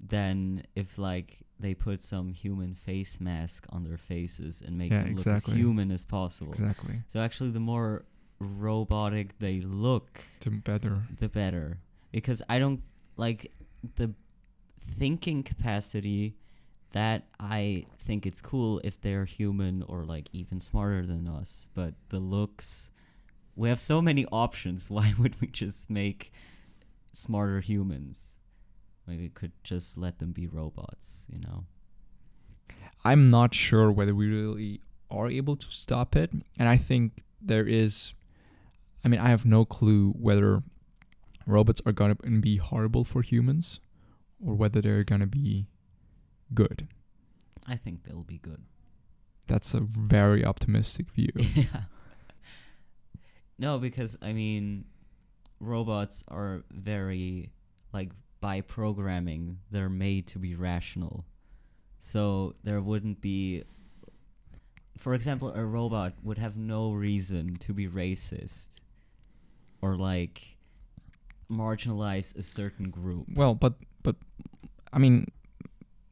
than 0.01 0.63
if 0.75 0.97
like 0.99 1.43
they 1.61 1.75
put 1.75 2.01
some 2.01 2.33
human 2.33 2.75
face 2.75 3.21
mask 3.21 3.67
on 3.71 3.83
their 3.83 3.99
faces 3.99 4.63
and 4.65 4.79
make 4.79 4.91
Yeah, 4.93 4.99
them 5.03 5.09
look 5.17 5.27
exactly. 5.27 5.55
as 5.55 5.59
human 5.61 5.91
as 5.93 6.05
possible. 6.07 6.53
Exactly. 6.53 7.03
So 7.09 7.21
actually, 7.21 7.51
the 7.51 7.61
more 7.61 8.05
robotic 8.41 9.39
they 9.39 9.61
look, 9.61 10.23
To 10.41 10.51
better. 10.51 11.03
the 11.21 11.29
better. 11.29 11.79
Because 12.11 12.43
I 12.49 12.59
don't 12.59 12.83
like 13.17 13.53
the 13.97 14.15
thinking 14.79 15.43
capacity 15.43 16.35
that 16.93 17.25
I 17.41 17.87
think 17.99 18.27
it's 18.27 18.41
cool 18.41 18.81
if 18.85 19.01
they're 19.01 19.25
human 19.25 19.83
or 19.83 20.05
like 20.05 20.29
even 20.33 20.61
smarter 20.61 21.07
than 21.07 21.29
us. 21.29 21.69
But 21.75 21.95
the 22.11 22.19
looks, 22.19 22.91
we 23.57 23.69
have 23.69 23.79
so 23.79 24.03
many 24.03 24.27
options. 24.27 24.91
Why 24.91 25.15
would 25.19 25.41
we 25.41 25.49
just 25.49 25.91
make 25.91 26.33
smarter 27.13 27.61
humans? 27.61 28.39
Like 29.07 29.19
we 29.19 29.29
could 29.29 29.53
just 29.65 29.99
let 29.99 30.19
them 30.19 30.33
be 30.33 30.47
robots, 30.47 31.27
you 31.33 31.41
know? 31.41 31.65
I'm 33.05 33.31
not 33.31 33.53
sure 33.53 33.91
whether 33.91 34.15
we 34.15 34.29
really 34.29 34.81
are 35.11 35.29
able 35.29 35.57
to 35.57 35.67
stop 35.71 36.15
it. 36.15 36.31
And 36.59 36.69
I 36.69 36.77
think 36.77 37.23
there 37.41 37.67
is, 37.67 38.15
I 39.05 39.09
mean, 39.09 39.21
I 39.21 39.29
have 39.29 39.45
no 39.45 39.65
clue 39.65 40.11
whether 40.13 40.63
robots 41.47 41.81
are 41.87 41.93
going 41.93 42.17
to 42.17 42.41
be 42.41 42.57
horrible 42.57 43.05
for 43.05 43.23
humans 43.23 43.81
or 44.45 44.55
whether 44.55 44.81
they're 44.81 45.05
going 45.05 45.21
to 45.21 45.27
be 45.27 45.67
good. 46.55 46.89
I 47.67 47.77
think 47.77 48.05
they'll 48.05 48.25
be 48.25 48.39
good. 48.39 48.63
That's 49.47 49.75
a 49.75 49.81
very 49.81 50.45
optimistic 50.45 51.11
view. 51.11 51.33
yeah. 51.37 51.83
No, 53.59 53.79
because 53.79 54.17
I 54.23 54.33
mean, 54.33 54.87
robots 55.61 56.25
are 56.29 56.65
very 56.71 57.53
like 57.93 58.11
by 58.41 58.61
programming 58.61 59.59
they're 59.71 59.89
made 59.89 60.27
to 60.29 60.39
be 60.39 60.55
rational. 60.55 61.25
So 62.01 62.55
there 62.65 62.81
wouldn't 62.81 63.21
be 63.21 63.65
for 64.99 65.15
example, 65.15 65.53
a 65.55 65.65
robot 65.65 66.15
would 66.23 66.39
have 66.39 66.57
no 66.57 66.93
reason 66.93 67.57
to 67.57 67.73
be 67.73 67.89
racist 67.89 68.81
or 69.81 69.97
like 69.97 70.59
marginalize 71.53 72.37
a 72.37 72.43
certain 72.43 72.91
group. 72.91 73.27
well, 73.35 73.55
but, 73.55 73.75
but, 74.03 74.17
I 74.93 74.99
mean, 74.99 75.27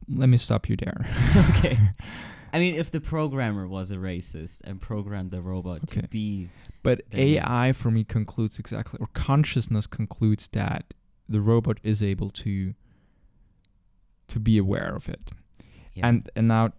let 0.07 0.29
me 0.29 0.37
stop 0.37 0.69
you 0.69 0.75
there. 0.77 1.05
okay. 1.49 1.77
I 2.53 2.59
mean, 2.59 2.75
if 2.75 2.91
the 2.91 2.99
programmer 2.99 3.65
was 3.67 3.91
a 3.91 3.95
racist 3.95 4.61
and 4.65 4.81
programmed 4.81 5.31
the 5.31 5.41
robot 5.41 5.83
Okay. 5.83 6.01
to 6.01 6.07
be 6.09 6.49
But 6.83 7.01
AI 7.13 7.71
for 7.71 7.89
me 7.91 8.03
concludes 8.03 8.59
exactly, 8.59 8.97
or 8.99 9.07
consciousness 9.13 9.87
concludes 9.87 10.49
that 10.49 10.93
the 11.29 11.39
robot 11.39 11.79
is 11.83 12.03
able 12.03 12.29
to 12.29 12.73
to 14.27 14.39
be 14.39 14.57
aware 14.57 14.93
of 14.95 15.07
it. 15.09 15.31
yeah. 15.93 16.07
And 16.07 16.29
and 16.35 16.47
now, 16.47 16.73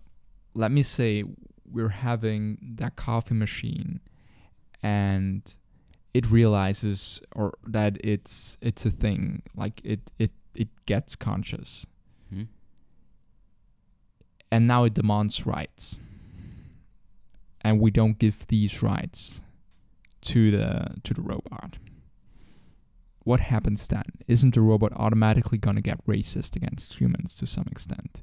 let 0.55 0.71
me 0.71 0.83
say 0.83 1.25
we're 1.65 1.89
having 1.89 2.59
that 2.77 2.97
coffee 2.97 3.35
machine, 3.35 4.01
and 4.83 5.55
it 6.15 6.31
realizes 6.31 7.23
or 7.35 7.55
that 7.67 7.97
it's 8.05 8.59
it's 8.61 8.85
a 8.87 8.91
thing. 8.91 9.43
Like 9.57 9.81
it 9.85 10.13
it 10.19 10.33
it 10.55 10.69
gets 10.87 11.17
conscious, 11.17 11.87
Hmm? 12.31 12.45
and 14.51 14.67
now 14.67 14.85
it 14.85 14.95
demands 14.95 15.47
rights. 15.47 15.99
And 17.65 17.81
we 17.81 17.91
don't 17.91 18.19
give 18.19 18.47
these 18.49 18.83
rights 18.83 19.43
to 20.23 20.51
the 20.51 20.97
to 21.05 21.15
the 21.15 21.23
robot. 21.23 21.79
What 23.25 23.39
happens 23.41 23.87
then? 23.87 24.03
Isn't 24.27 24.55
the 24.55 24.61
robot 24.61 24.93
automatically 24.97 25.59
gonna 25.59 25.81
get 25.81 26.05
racist 26.07 26.57
against 26.57 27.01
humans 27.01 27.35
to 27.37 27.47
some 27.47 27.67
extent? 27.71 28.23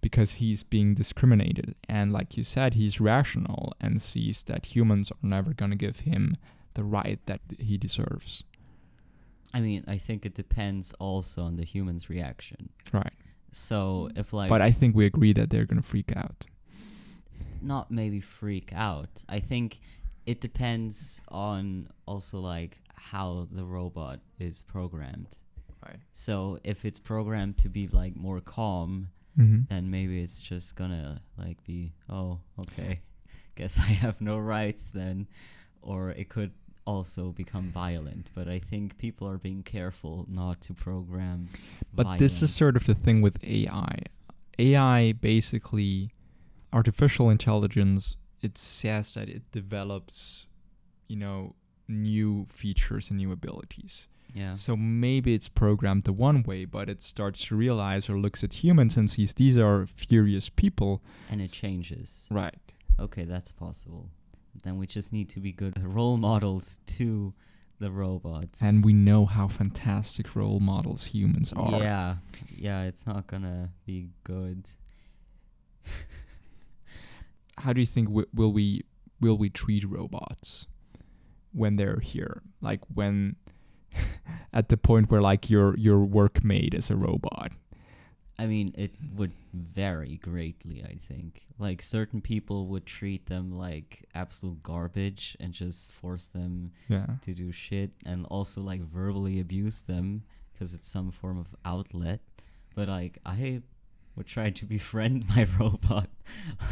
Because 0.00 0.34
he's 0.34 0.62
being 0.62 0.94
discriminated 0.94 1.74
and 1.86 2.10
like 2.10 2.38
you 2.38 2.42
said, 2.42 2.72
he's 2.72 3.00
rational 3.02 3.74
and 3.78 4.00
sees 4.00 4.42
that 4.44 4.74
humans 4.74 5.10
are 5.10 5.18
never 5.28 5.52
gonna 5.52 5.76
give 5.76 6.00
him 6.00 6.34
the 6.74 6.84
right 6.84 7.18
that 7.26 7.40
he 7.58 7.76
deserves. 7.78 8.44
I 9.52 9.60
mean, 9.60 9.84
I 9.88 9.98
think 9.98 10.24
it 10.24 10.34
depends 10.34 10.92
also 11.00 11.42
on 11.42 11.56
the 11.56 11.64
human's 11.64 12.08
reaction. 12.08 12.70
Right. 12.92 13.12
So 13.52 14.10
if 14.14 14.32
like 14.32 14.48
but 14.48 14.60
I 14.62 14.70
think 14.70 14.94
we 14.94 15.06
agree 15.06 15.32
that 15.32 15.50
they're 15.50 15.66
gonna 15.66 15.82
freak 15.82 16.14
out. 16.16 16.46
not 17.60 17.90
maybe 17.90 18.20
freak 18.20 18.72
out. 18.74 19.24
I 19.28 19.40
think 19.40 19.80
it 20.26 20.40
depends 20.40 21.20
on 21.28 21.88
also 22.06 22.38
like 22.38 22.78
how 22.94 23.48
the 23.50 23.64
robot 23.64 24.20
is 24.38 24.62
programmed. 24.62 25.36
Right. 25.84 25.96
So 26.12 26.58
if 26.62 26.84
it's 26.84 26.98
programmed 26.98 27.56
to 27.58 27.68
be 27.68 27.88
like 27.88 28.16
more 28.16 28.40
calm, 28.40 29.08
Mm-hmm. 29.38 29.60
then 29.68 29.90
maybe 29.90 30.20
it's 30.20 30.42
just 30.42 30.74
gonna 30.74 31.22
like 31.38 31.62
be 31.64 31.92
oh 32.08 32.40
okay, 32.58 33.00
guess 33.54 33.78
I 33.78 33.92
have 34.02 34.20
no 34.20 34.36
rights 34.38 34.90
then, 34.90 35.28
or 35.82 36.10
it 36.10 36.28
could 36.28 36.50
also 36.94 37.22
become 37.42 37.66
violent. 37.70 38.24
But 38.38 38.46
I 38.56 38.58
think 38.70 38.84
people 39.06 39.26
are 39.32 39.38
being 39.48 39.62
careful 39.76 40.14
not 40.28 40.56
to 40.66 40.74
program. 40.74 41.48
But 41.98 42.18
this 42.18 42.42
is 42.42 42.50
sort 42.62 42.74
of 42.76 42.84
the 42.90 42.94
thing 43.04 43.18
with 43.26 43.36
AI. 43.58 43.94
AI 44.58 45.12
basically, 45.12 46.10
artificial 46.72 47.26
intelligence, 47.36 48.16
it 48.42 48.54
says 48.58 49.14
that 49.14 49.28
it 49.36 49.42
develops, 49.52 50.48
you 51.08 51.16
know, 51.24 51.54
new 51.88 52.44
features 52.60 53.10
and 53.10 53.18
new 53.18 53.32
abilities. 53.32 54.08
yeah. 54.40 54.54
So 54.54 54.76
maybe 54.76 55.30
it's 55.34 55.48
programmed 55.48 56.02
the 56.10 56.12
one 56.28 56.42
way, 56.50 56.64
but 56.76 56.88
it 56.88 57.00
starts 57.00 57.40
to 57.48 57.56
realize 57.56 58.08
or 58.10 58.16
looks 58.26 58.44
at 58.44 58.52
humans 58.62 58.96
and 58.96 59.06
sees 59.10 59.34
these 59.34 59.58
are 59.58 59.86
furious 59.86 60.46
people. 60.62 60.92
and 61.30 61.40
it 61.40 61.50
changes. 61.62 62.26
Right. 62.30 62.60
Okay, 63.04 63.24
that's 63.24 63.52
possible. 63.52 64.04
Then 64.62 64.78
we 64.78 64.86
just 64.86 65.12
need 65.12 65.28
to 65.30 65.40
be 65.40 65.52
good 65.52 65.82
role 65.94 66.16
models 66.16 66.80
to 66.86 67.34
the 67.78 67.90
robots. 67.90 68.60
And 68.62 68.84
we 68.84 68.92
know 68.92 69.24
how 69.26 69.48
fantastic 69.48 70.36
role 70.36 70.60
models 70.60 71.06
humans 71.06 71.52
are. 71.54 71.80
yeah, 71.80 72.16
yeah, 72.54 72.82
it's 72.82 73.06
not 73.06 73.26
gonna 73.26 73.70
be 73.86 74.10
good. 74.22 74.68
How 77.58 77.72
do 77.72 77.80
you 77.80 77.86
think 77.86 78.08
w- 78.08 78.26
will 78.34 78.52
we 78.52 78.82
will 79.20 79.36
we 79.36 79.50
treat 79.50 79.84
robots 79.84 80.66
when 81.52 81.76
they're 81.76 82.00
here? 82.00 82.42
Like 82.60 82.80
when 82.92 83.36
at 84.52 84.68
the 84.68 84.76
point 84.76 85.10
where 85.10 85.20
like 85.22 85.50
your 85.50 85.76
your 85.76 86.06
workmate 86.06 86.74
is 86.74 86.90
a 86.90 86.96
robot. 86.96 87.52
I 88.38 88.46
mean, 88.46 88.72
it 88.76 88.92
would 89.14 89.32
vary 89.52 90.16
greatly. 90.18 90.82
I 90.84 90.94
think 90.96 91.44
like 91.58 91.82
certain 91.82 92.20
people 92.20 92.66
would 92.68 92.86
treat 92.86 93.26
them 93.26 93.50
like 93.52 94.04
absolute 94.14 94.62
garbage 94.62 95.36
and 95.40 95.52
just 95.52 95.92
force 95.92 96.26
them 96.26 96.72
Yeah. 96.88 97.06
to 97.22 97.34
do 97.34 97.52
shit, 97.52 97.90
and 98.04 98.26
also 98.26 98.60
like 98.62 98.80
verbally 98.82 99.40
abuse 99.40 99.82
them 99.82 100.22
because 100.52 100.74
it's 100.74 100.88
some 100.88 101.10
form 101.10 101.38
of 101.38 101.54
outlet. 101.64 102.20
But 102.74 102.88
like 102.88 103.18
I 103.26 103.62
would 104.16 104.26
try 104.26 104.50
to 104.50 104.66
befriend 104.66 105.28
my 105.36 105.46
robot. 105.58 106.08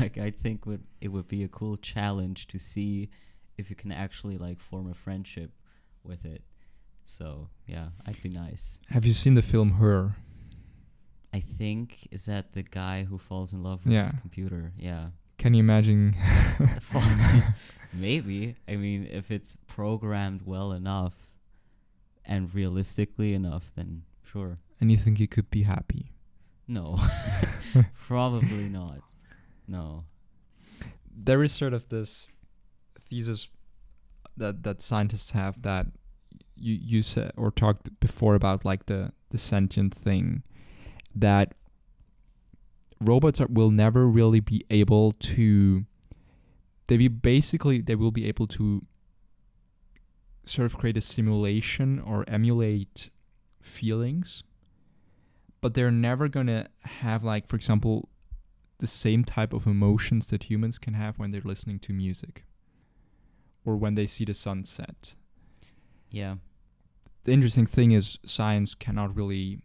like 0.00 0.18
I 0.18 0.30
think 0.30 0.66
would 0.66 0.85
it 1.00 1.08
would 1.08 1.28
be 1.28 1.42
a 1.44 1.49
cool 1.49 1.76
challenge 1.76 2.47
to 2.49 2.58
see 2.58 3.11
if 3.56 3.70
you 3.70 3.76
can 3.76 3.90
actually 3.92 4.38
like 4.38 4.61
form 4.61 4.88
a 4.90 4.94
friendship 4.94 5.50
with 6.04 6.25
it. 6.25 6.42
So 7.04 7.49
yeah, 7.66 7.88
I'd 8.06 8.23
be 8.23 8.28
nice. 8.28 8.78
Have 8.90 9.04
you 9.06 9.12
seen 9.14 9.35
the 9.35 9.42
film 9.42 9.73
Her? 9.73 10.16
I 11.32 11.40
think 11.40 12.08
is 12.11 12.26
that 12.26 12.52
the 12.52 12.62
guy 12.62 13.04
who 13.04 13.18
falls 13.18 13.52
in 13.52 13.62
love 13.62 13.85
with 13.85 13.94
his 13.94 14.12
computer. 14.20 14.73
Yeah. 14.78 15.08
Can 15.37 15.54
you 15.54 15.61
imagine? 15.61 16.14
Maybe. 17.92 18.56
I 18.66 18.76
mean, 18.76 19.08
if 19.11 19.30
it's 19.30 19.56
programmed 19.66 20.42
well 20.44 20.73
enough 20.73 21.14
and 22.25 22.52
realistically 22.54 23.35
enough, 23.35 23.73
then 23.75 24.02
sure. 24.25 24.58
and 24.80 24.90
you 24.90 24.97
think 24.97 25.20
you 25.20 25.28
could 25.28 25.50
be 25.50 25.62
happy? 25.62 26.12
No. 26.66 26.99
Probably 28.06 28.68
not. 28.68 29.00
No. 29.66 30.04
there 31.14 31.42
is 31.42 31.52
sort 31.52 31.75
of 31.75 31.88
this 31.88 32.28
thesis 32.99 33.49
that 34.37 34.62
that 34.62 34.80
scientists 34.80 35.32
have 35.32 35.62
that 35.62 35.87
you 36.56 36.75
you 36.75 37.02
said 37.02 37.32
or 37.37 37.50
talked 37.50 37.88
before 38.00 38.35
about 38.35 38.64
like 38.64 38.87
the 38.87 39.12
the 39.30 39.38
sentient 39.38 39.94
thing 39.94 40.42
that 41.21 41.55
robots 43.01 43.41
are, 43.41 43.47
will 43.49 43.71
never 43.71 44.09
really 44.09 44.41
be 44.41 44.65
able 44.71 45.13
to 45.13 45.85
they 46.89 46.97
be 46.97 47.09
basically 47.09 47.81
they 47.81 47.95
will 47.95 48.11
be 48.11 48.27
able 48.27 48.47
to 48.47 48.85
sort 50.45 50.67
of 50.67 50.77
create 50.77 50.97
a 50.97 51.01
simulation 51.01 52.01
or 52.01 52.25
emulate 52.27 53.11
feelings 53.61 54.43
but 55.61 55.75
they're 55.75 55.91
never 55.91 56.29
going 56.29 56.47
to 56.47 56.67
have 56.85 57.23
like 57.23 57.47
for 57.47 57.57
example 57.57 58.09
the 58.79 58.87
same 58.87 59.25
type 59.25 59.53
of 59.53 59.67
emotions 59.67 60.31
that 60.31 60.45
humans 60.45 60.79
can 60.79 60.95
have 60.95 61.19
when 61.19 61.31
they're 61.31 61.41
listening 61.45 61.79
to 61.81 61.93
music 61.93 62.45
or 63.65 63.77
when 63.77 63.95
they 63.95 64.07
see 64.07 64.25
the 64.25 64.35
sunset. 64.35 65.17
Yeah. 66.11 66.37
The 67.25 67.33
interesting 67.33 67.67
thing 67.67 67.91
is 67.93 68.19
science 68.25 68.75
cannot 68.75 69.15
really 69.15 69.61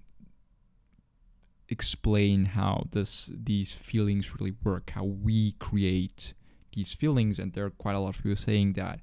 explain 1.70 2.46
how 2.46 2.88
this 2.92 3.32
these 3.34 3.74
feelings 3.74 4.36
really 4.40 4.54
work, 4.64 4.92
how 4.92 5.04
we 5.04 5.54
create 5.54 6.34
these 6.74 6.94
feelings 6.94 7.40
and 7.40 7.54
there 7.54 7.66
are 7.66 7.70
quite 7.70 7.96
a 7.96 8.00
lot 8.00 8.16
of 8.16 8.24
people 8.24 8.36
saying 8.36 8.74
that 8.74 9.00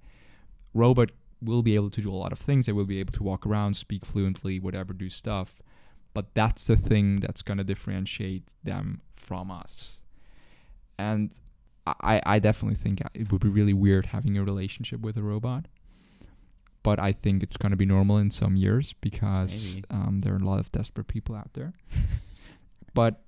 robot 0.74 1.10
will 1.42 1.62
be 1.62 1.74
able 1.74 1.90
to 1.90 2.02
do 2.02 2.10
a 2.10 2.14
lot 2.14 2.32
of 2.32 2.38
things, 2.38 2.66
they 2.66 2.72
will 2.72 2.84
be 2.84 3.00
able 3.00 3.12
to 3.12 3.22
walk 3.22 3.46
around, 3.46 3.74
speak 3.74 4.04
fluently, 4.04 4.60
whatever, 4.60 4.92
do 4.92 5.08
stuff. 5.08 5.62
But 6.12 6.34
that's 6.34 6.66
the 6.66 6.76
thing 6.76 7.16
that's 7.16 7.42
gonna 7.42 7.64
differentiate 7.64 8.54
them 8.62 9.00
from 9.12 9.50
us. 9.50 10.02
And 10.98 11.32
I, 11.86 12.20
I 12.26 12.38
definitely 12.38 12.76
think 12.76 13.00
it 13.14 13.32
would 13.32 13.40
be 13.40 13.48
really 13.48 13.72
weird 13.72 14.06
having 14.06 14.36
a 14.36 14.44
relationship 14.44 15.00
with 15.00 15.16
a 15.16 15.22
robot. 15.22 15.66
But 16.82 16.98
I 16.98 17.12
think 17.12 17.42
it's 17.42 17.56
going 17.56 17.70
to 17.70 17.76
be 17.76 17.84
normal 17.84 18.16
in 18.16 18.30
some 18.30 18.56
years 18.56 18.94
because 18.94 19.80
um, 19.90 20.20
there 20.20 20.32
are 20.32 20.38
a 20.38 20.44
lot 20.44 20.60
of 20.60 20.72
desperate 20.72 21.08
people 21.08 21.34
out 21.34 21.52
there. 21.52 21.74
but 22.94 23.22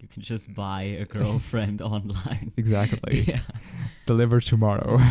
You 0.00 0.08
can 0.08 0.22
just 0.22 0.54
buy 0.54 0.82
a 0.82 1.04
girlfriend 1.04 1.82
online. 1.94 2.52
exactly, 2.56 3.20
Yeah. 3.28 3.40
deliver 4.06 4.40
tomorrow. 4.40 4.98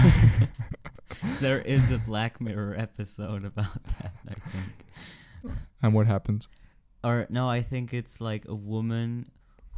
There 1.40 1.62
is 1.62 1.92
a 1.92 1.98
Black 2.00 2.40
Mirror 2.42 2.76
episode 2.78 3.46
about 3.46 3.82
that, 3.86 4.14
I 4.28 4.34
think. 4.50 5.56
and 5.82 5.94
what 5.94 6.06
happens? 6.06 6.48
Or 7.04 7.26
no, 7.30 7.50
I 7.50 7.62
think 7.62 7.94
it's 7.94 8.20
like 8.22 8.46
a 8.48 8.54
woman 8.56 9.32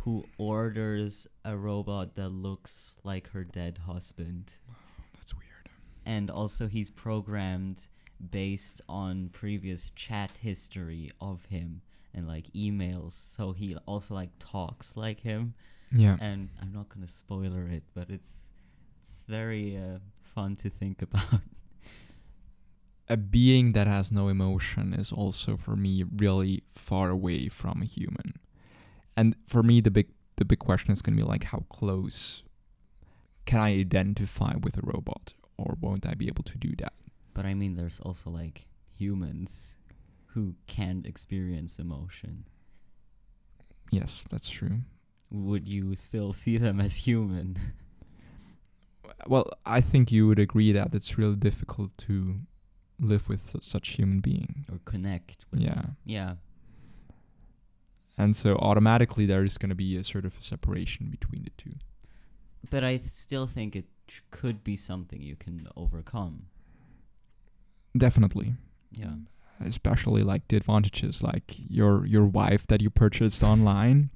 who 0.03 0.25
orders 0.37 1.27
a 1.45 1.55
robot 1.55 2.15
that 2.15 2.29
looks 2.29 2.95
like 3.03 3.29
her 3.31 3.43
dead 3.43 3.79
husband. 3.85 4.55
That's 5.15 5.33
weird. 5.35 5.69
And 6.05 6.29
also 6.31 6.67
he's 6.67 6.89
programmed 6.89 7.87
based 8.31 8.81
on 8.89 9.29
previous 9.29 9.91
chat 9.91 10.31
history 10.41 11.11
of 11.21 11.45
him 11.45 11.81
and 12.13 12.27
like 12.27 12.45
emails. 12.53 13.13
So 13.13 13.51
he 13.51 13.75
also 13.85 14.13
like 14.13 14.31
talks 14.39 14.97
like 14.97 15.21
him. 15.21 15.53
Yeah. 15.91 16.17
And 16.19 16.49
I'm 16.61 16.71
not 16.71 16.89
gonna 16.89 17.07
spoiler 17.07 17.67
it, 17.67 17.83
but 17.93 18.09
it's 18.09 18.45
it's 19.01 19.25
very 19.27 19.77
uh, 19.77 19.99
fun 20.21 20.55
to 20.57 20.69
think 20.69 21.01
about. 21.07 21.41
a 23.07 23.17
being 23.17 23.71
that 23.71 23.87
has 23.87 24.11
no 24.11 24.27
emotion 24.27 24.93
is 24.93 25.11
also 25.11 25.57
for 25.57 25.75
me 25.75 26.03
really 26.17 26.63
far 26.71 27.09
away 27.09 27.47
from 27.47 27.81
a 27.81 27.85
human. 27.85 28.33
And 29.17 29.35
for 29.47 29.63
me 29.63 29.81
the 29.81 29.91
big 29.91 30.07
the 30.37 30.45
big 30.45 30.59
question 30.59 30.91
is 30.91 31.01
to 31.01 31.11
be 31.11 31.21
like 31.21 31.45
how 31.45 31.65
close 31.69 32.43
can 33.45 33.59
I 33.59 33.71
identify 33.79 34.53
with 34.61 34.77
a 34.77 34.81
robot 34.83 35.33
or 35.57 35.75
won't 35.81 36.05
I 36.05 36.13
be 36.13 36.27
able 36.27 36.43
to 36.43 36.57
do 36.57 36.75
that? 36.77 36.93
But 37.33 37.45
I 37.45 37.53
mean, 37.53 37.75
there's 37.75 37.99
also 37.99 38.29
like 38.29 38.67
humans 38.95 39.75
who 40.33 40.55
can't 40.67 41.05
experience 41.05 41.79
emotion. 41.79 42.45
Yes, 43.91 44.23
that's 44.29 44.49
true. 44.49 44.79
Would 45.31 45.67
you 45.67 45.95
still 45.95 46.33
see 46.33 46.57
them 46.57 46.79
as 46.79 46.97
human? 47.07 47.57
Well, 49.27 49.49
I 49.65 49.81
think 49.81 50.11
you 50.11 50.27
would 50.27 50.39
agree 50.39 50.71
that 50.71 50.93
it's 50.93 51.17
really 51.17 51.35
difficult 51.35 51.97
to 51.99 52.39
live 52.99 53.27
with 53.27 53.49
su- 53.49 53.59
such 53.61 53.89
human 53.89 54.19
being. 54.21 54.65
or 54.71 54.79
connect 54.85 55.45
with 55.51 55.61
Yeah. 55.61 55.73
them? 55.75 55.97
Yeah. 56.05 56.35
And 58.17 58.35
so 58.35 58.55
automatically 58.57 59.25
there 59.25 59.43
is 59.43 59.57
going 59.57 59.69
to 59.69 59.75
be 59.75 59.95
a 59.95 60.03
sort 60.03 60.25
of 60.25 60.37
a 60.37 60.41
separation 60.41 61.09
between 61.09 61.43
the 61.43 61.51
two. 61.57 61.73
But 62.69 62.83
I 62.83 62.97
still 62.99 63.47
think 63.47 63.75
it 63.75 63.87
ch- 64.07 64.21
could 64.29 64.63
be 64.63 64.75
something 64.75 65.21
you 65.21 65.35
can 65.35 65.67
overcome. 65.75 66.47
Definitely. 67.97 68.55
Yeah. 68.91 69.15
Especially 69.65 70.23
like 70.23 70.47
the 70.47 70.57
advantages 70.57 71.21
like 71.23 71.55
your 71.69 72.05
your 72.05 72.25
wife 72.25 72.65
that 72.67 72.81
you 72.81 72.89
purchased 72.89 73.43
online 73.43 74.09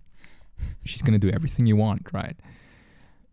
she's 0.85 1.01
gonna 1.01 1.19
do 1.19 1.29
everything 1.29 1.65
you 1.65 1.75
want 1.75 2.07
right 2.13 2.37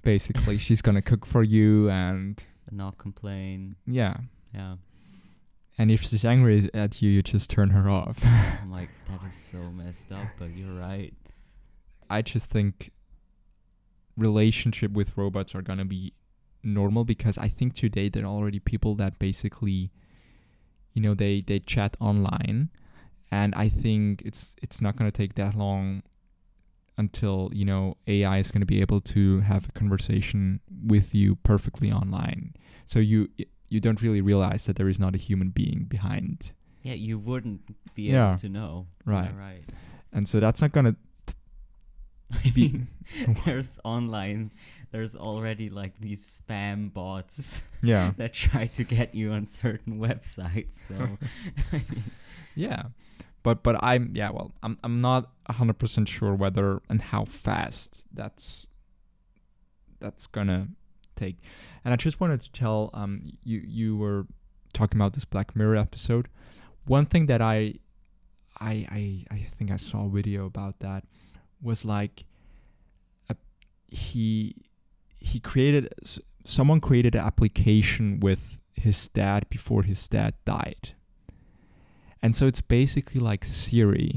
basically 0.02 0.58
she's 0.58 0.82
gonna 0.82 1.02
cook 1.02 1.24
for 1.26 1.42
you 1.42 1.88
and 1.90 2.46
Not 2.70 2.98
complain. 2.98 3.76
yeah 3.86 4.16
Yeah. 4.54 4.76
and 5.78 5.90
if 5.90 6.02
she's 6.02 6.24
angry 6.24 6.68
at 6.74 7.00
you 7.02 7.10
you 7.10 7.22
just 7.22 7.50
turn 7.50 7.70
her 7.70 7.88
off 7.88 8.18
I'm 8.62 8.70
like, 8.70 8.88
that 9.08 9.22
is 9.28 9.34
so 9.34 9.58
messed 9.70 10.10
up, 10.12 10.28
but 10.38 10.50
you're 10.56 10.74
right. 10.78 11.14
i 12.08 12.22
just 12.22 12.50
think 12.50 12.90
relationship 14.16 14.90
with 14.92 15.16
robots 15.16 15.54
are 15.54 15.62
gonna 15.62 15.84
be 15.84 16.12
normal 16.62 17.04
because 17.04 17.38
i 17.38 17.48
think 17.48 17.72
today 17.72 18.08
there 18.08 18.24
are 18.24 18.28
already 18.28 18.58
people 18.58 18.94
that 18.96 19.18
basically 19.18 19.90
you 21.00 21.08
know 21.08 21.14
they 21.14 21.40
they 21.40 21.58
chat 21.58 21.96
online 22.00 22.68
and 23.32 23.54
i 23.54 23.68
think 23.70 24.20
it's 24.28 24.54
it's 24.62 24.80
not 24.82 24.96
going 24.96 25.10
to 25.10 25.16
take 25.22 25.34
that 25.34 25.54
long 25.54 26.02
until 26.98 27.48
you 27.54 27.64
know 27.64 27.96
ai 28.06 28.36
is 28.38 28.50
going 28.50 28.60
to 28.60 28.66
be 28.66 28.80
able 28.82 29.00
to 29.00 29.40
have 29.40 29.66
a 29.68 29.72
conversation 29.72 30.60
with 30.86 31.14
you 31.14 31.36
perfectly 31.36 31.90
online 31.90 32.52
so 32.84 32.98
you 32.98 33.28
you 33.70 33.80
don't 33.80 34.02
really 34.02 34.20
realize 34.20 34.66
that 34.66 34.76
there 34.76 34.88
is 34.88 34.98
not 35.00 35.14
a 35.14 35.18
human 35.18 35.48
being 35.50 35.86
behind 35.88 36.52
Yeah, 36.82 36.94
you 36.94 37.18
wouldn't 37.18 37.60
be 37.94 38.02
Yeah. 38.10 38.28
able 38.28 38.38
to 38.38 38.48
know. 38.48 38.86
Right. 39.04 39.30
Yeah, 39.32 39.38
right. 39.48 39.64
and 40.12 40.26
so 40.28 40.40
that's 40.40 40.60
not 40.62 40.72
going 40.72 40.86
to 41.26 42.52
be 42.54 42.82
there's 43.44 43.78
online, 43.84 44.50
there's 44.90 45.14
already 45.14 45.70
like 45.70 45.98
these 46.00 46.20
spam 46.20 46.92
bots 46.92 47.68
yeah 47.82 48.12
that 48.16 48.32
try 48.32 48.66
to 48.66 48.84
get 48.84 49.14
you 49.14 49.32
on 49.32 49.46
certain 49.46 49.98
websites. 49.98 50.86
So, 50.88 51.18
I 51.72 51.76
mean, 51.90 52.04
Yeah, 52.54 52.84
but 53.42 53.62
but 53.62 53.82
I'm 53.82 54.10
yeah. 54.12 54.30
Well, 54.30 54.52
I'm 54.62 54.78
I'm 54.82 55.00
not 55.00 55.30
hundred 55.48 55.78
percent 55.78 56.08
sure 56.08 56.34
whether 56.34 56.82
and 56.88 57.00
how 57.00 57.24
fast 57.24 58.04
that's 58.12 58.66
that's 60.00 60.26
gonna 60.26 60.68
take. 61.16 61.36
And 61.84 61.92
I 61.92 61.96
just 61.96 62.20
wanted 62.20 62.40
to 62.40 62.52
tell 62.52 62.90
um 62.94 63.22
you 63.44 63.62
you 63.64 63.96
were 63.96 64.26
talking 64.72 64.98
about 64.98 65.14
this 65.14 65.24
Black 65.24 65.56
Mirror 65.56 65.76
episode. 65.76 66.28
One 66.86 67.06
thing 67.06 67.26
that 67.26 67.40
I 67.40 67.74
I 68.60 68.86
I 68.90 69.24
I 69.30 69.38
think 69.38 69.70
I 69.70 69.76
saw 69.76 70.06
a 70.06 70.10
video 70.10 70.46
about 70.46 70.80
that 70.80 71.04
was 71.62 71.84
like 71.84 72.24
a, 73.28 73.36
he 73.88 74.56
he 75.32 75.38
created 75.40 75.88
someone 76.44 76.80
created 76.80 77.14
an 77.14 77.24
application 77.30 78.20
with 78.20 78.42
his 78.74 79.08
dad 79.08 79.40
before 79.50 79.82
his 79.82 80.08
dad 80.08 80.34
died. 80.44 80.94
And 82.22 82.36
so 82.36 82.46
it's 82.46 82.60
basically 82.60 83.20
like 83.30 83.44
Siri, 83.44 84.12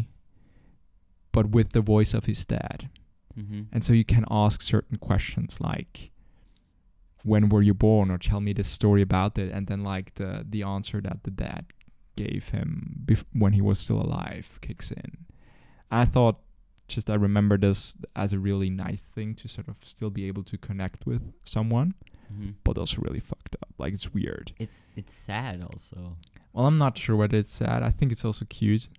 but 1.31 1.45
with 1.55 1.69
the 1.71 1.81
voice 1.81 2.13
of 2.17 2.25
his 2.25 2.45
dad. 2.45 2.89
mhm. 3.37 3.65
And 3.71 3.83
so 3.83 3.93
you 3.93 4.05
can 4.05 4.25
ask 4.29 4.61
certain 4.61 4.97
questions 4.97 5.59
like, 5.59 6.11
when 7.23 7.49
were 7.49 7.63
you 7.63 7.73
born? 7.73 8.11
Or 8.11 8.17
tell 8.17 8.41
me 8.41 8.53
the 8.53 8.63
story 8.63 9.01
about 9.01 9.37
it. 9.37 9.49
And 9.55 9.67
then 9.67 9.83
like 9.83 10.07
the, 10.15 10.45
the 10.47 10.63
answer 10.63 11.01
that 11.01 11.19
the 11.23 11.31
dad 11.31 11.63
gave 12.15 12.49
him 12.49 13.01
bef- 13.05 13.25
when 13.33 13.53
he 13.53 13.61
was 13.61 13.79
still 13.79 14.01
alive 14.01 14.59
kicks 14.61 14.91
in. 14.91 15.25
I 15.89 16.05
thought 16.05 16.37
just 16.87 17.09
I 17.09 17.15
remember 17.15 17.57
this 17.57 17.95
as 18.15 18.33
a 18.33 18.39
really 18.39 18.69
nice 18.69 19.01
thing 19.01 19.35
to 19.35 19.47
sort 19.47 19.67
of 19.67 19.77
still 19.83 20.09
be 20.09 20.27
able 20.27 20.43
to 20.43 20.57
connect 20.57 21.05
with 21.05 21.33
someone, 21.45 21.93
Mhm. 22.31 22.55
but 22.63 22.77
also 22.77 23.01
really 23.01 23.19
fucked 23.19 23.55
up. 23.61 23.73
Like 23.77 23.93
it's 23.93 24.13
weird. 24.13 24.51
it's 24.59 24.85
it's 24.95 25.13
sad 25.13 25.61
also. 25.61 26.17
Well, 26.53 26.67
I'm 26.67 26.77
not 26.77 26.97
sure 26.97 27.15
whether 27.15 27.37
it's 27.37 27.51
sad. 27.51 27.81
I 27.83 27.89
think 27.89 28.11
it's 28.11 28.25
also 28.25 28.45
cute. 28.45 28.89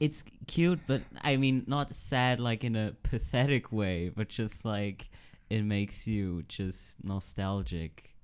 It's 0.00 0.24
cute, 0.46 0.80
but 0.86 1.02
I 1.20 1.36
mean, 1.36 1.64
not 1.66 1.90
sad 1.94 2.40
like 2.40 2.64
in 2.64 2.74
a 2.76 2.94
pathetic 3.02 3.70
way, 3.72 4.08
but 4.08 4.28
just 4.28 4.64
like 4.64 5.10
it 5.50 5.62
makes 5.62 6.06
you 6.08 6.42
just 6.48 7.04
nostalgic. 7.04 8.16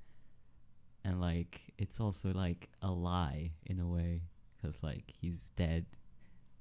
And 1.05 1.21
like, 1.21 1.61
it's 1.79 2.01
also 2.01 2.33
like 2.33 2.69
a 2.83 2.91
lie 2.91 3.53
in 3.67 3.81
a 3.81 3.87
way, 3.87 4.23
because 4.57 4.83
like 4.83 5.13
he's 5.21 5.51
dead, 5.51 5.87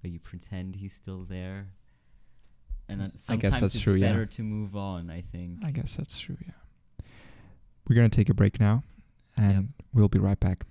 but 0.02 0.12
you 0.12 0.20
pretend 0.20 0.76
he's 0.76 0.94
still 0.94 1.24
there. 1.24 1.70
And 2.90 3.02
uh, 3.02 3.08
I 3.30 3.36
guess 3.36 3.60
that's 3.60 3.76
it's 3.76 3.84
true, 3.84 3.96
yeah. 3.96 4.08
better 4.08 4.26
to 4.26 4.44
move 4.44 4.76
on, 4.76 5.10
I 5.10 5.22
think. 5.22 5.60
I 5.66 5.72
guess 5.72 5.96
that's 5.96 6.20
true. 6.20 6.38
Yeah. 6.46 6.54
We're 7.88 7.96
gonna 7.96 8.10
take 8.10 8.30
a 8.30 8.34
break 8.34 8.60
now, 8.60 8.84
and 9.38 9.74
we'll 9.94 10.08
be 10.08 10.20
right 10.20 10.40
back. 10.40 10.64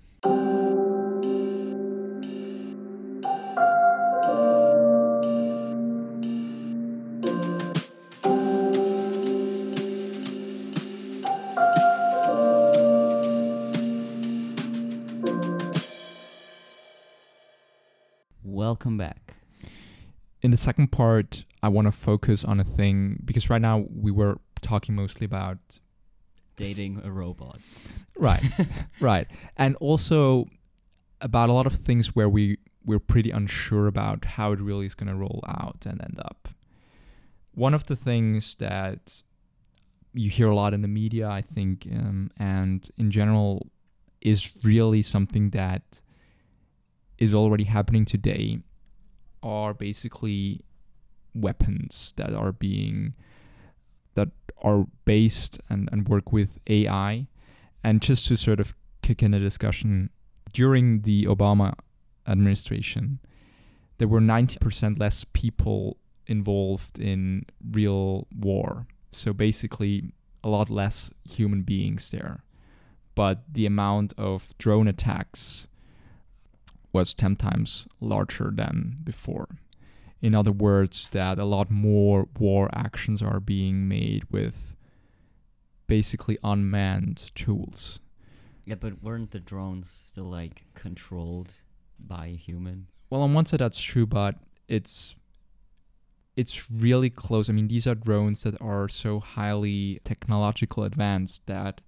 Welcome 18.43 18.97
back. 18.97 19.35
In 20.41 20.51
the 20.51 20.57
second 20.57 20.91
part, 20.91 21.45
I 21.67 21.69
want 21.69 21.85
to 21.85 21.91
focus 21.91 22.45
on 22.45 22.61
a 22.61 22.63
thing 22.63 23.21
because 23.25 23.49
right 23.49 23.61
now 23.61 23.83
we 23.93 24.09
were 24.09 24.39
talking 24.61 24.95
mostly 24.95 25.25
about 25.25 25.79
Dating 26.55 27.01
a 27.03 27.11
robot. 27.11 27.59
right, 28.17 28.41
right, 29.01 29.29
and 29.57 29.75
also 29.81 30.47
about 31.19 31.49
a 31.49 31.51
lot 31.51 31.65
of 31.65 31.73
things 31.73 32.15
where 32.15 32.29
we 32.29 32.57
we're 32.85 32.99
pretty 32.99 33.31
unsure 33.31 33.85
about 33.85 34.23
how 34.23 34.53
it 34.53 34.61
really 34.61 34.85
is 34.85 34.95
going 34.95 35.09
to 35.09 35.15
roll 35.15 35.43
out 35.45 35.85
and 35.85 36.01
end 36.01 36.17
up. 36.23 36.47
One 37.53 37.73
of 37.73 37.87
the 37.87 37.97
things 37.97 38.55
that 38.55 39.23
you 40.13 40.29
hear 40.29 40.47
a 40.47 40.55
lot 40.55 40.73
in 40.73 40.83
the 40.83 40.87
media, 40.87 41.27
I 41.27 41.41
think, 41.41 41.85
um, 41.91 42.31
and 42.37 42.89
in 42.97 43.11
general, 43.11 43.67
is 44.21 44.53
really 44.63 45.01
something 45.01 45.49
that 45.49 46.01
is 47.17 47.35
already 47.35 47.65
happening 47.65 48.05
today, 48.05 48.59
are 49.43 49.73
basically 49.73 50.61
weapons 51.37 52.13
that 52.17 52.33
are 52.33 52.51
being 52.51 53.13
that 54.15 54.29
are 54.63 54.87
based 55.05 55.59
and, 55.69 55.87
and 55.91 56.07
work 56.07 56.31
with 56.31 56.59
AI. 56.67 57.27
And 57.83 58.01
just 58.01 58.27
to 58.27 58.37
sort 58.37 58.59
of 58.59 58.73
kick 59.01 59.21
in 59.23 59.33
a 59.33 59.39
discussion, 59.39 60.09
during 60.51 61.01
the 61.01 61.25
Obama 61.25 61.73
administration, 62.27 63.19
there 63.97 64.07
were 64.07 64.19
90% 64.19 64.99
less 64.99 65.23
people 65.23 65.97
involved 66.25 66.99
in 66.99 67.45
real 67.71 68.27
war. 68.35 68.87
So 69.11 69.33
basically, 69.33 70.11
a 70.43 70.49
lot 70.49 70.69
less 70.69 71.11
human 71.29 71.61
beings 71.61 72.11
there. 72.11 72.43
But 73.15 73.41
the 73.51 73.65
amount 73.65 74.13
of 74.17 74.55
drone 74.57 74.87
attacks 74.87 75.67
was 76.93 77.13
10 77.13 77.35
times 77.35 77.87
larger 78.01 78.51
than 78.53 78.97
before. 79.03 79.47
In 80.21 80.33
other 80.33 80.51
words, 80.51 81.09
that 81.09 81.37
a 81.37 81.45
lot 81.45 81.69
more 81.69 82.27
war 82.39 82.69
actions 82.73 83.21
are 83.21 83.39
being 83.39 83.87
made 83.87 84.23
with 84.31 84.75
basically 85.85 86.37
unmanned 86.43 87.31
tools. 87.35 87.99
Yeah, 88.65 88.75
but 88.75 89.01
weren't 89.01 89.31
the 89.31 89.39
drones 89.39 89.89
still 89.89 90.25
like 90.25 90.65
controlled 90.73 91.53
by 91.99 92.27
a 92.27 92.35
human? 92.35 92.87
Well, 93.09 93.21
on 93.21 93.33
one 93.33 93.45
side 93.45 93.61
that's 93.61 93.81
true, 93.81 94.05
but 94.05 94.35
it's 94.67 95.15
it's 96.35 96.69
really 96.69 97.09
close. 97.09 97.49
I 97.49 97.53
mean, 97.53 97.67
these 97.67 97.87
are 97.87 97.95
drones 97.95 98.43
that 98.43 98.61
are 98.61 98.89
so 98.89 99.19
highly 99.19 99.99
technological 100.03 100.83
advanced 100.83 101.47
that 101.47 101.81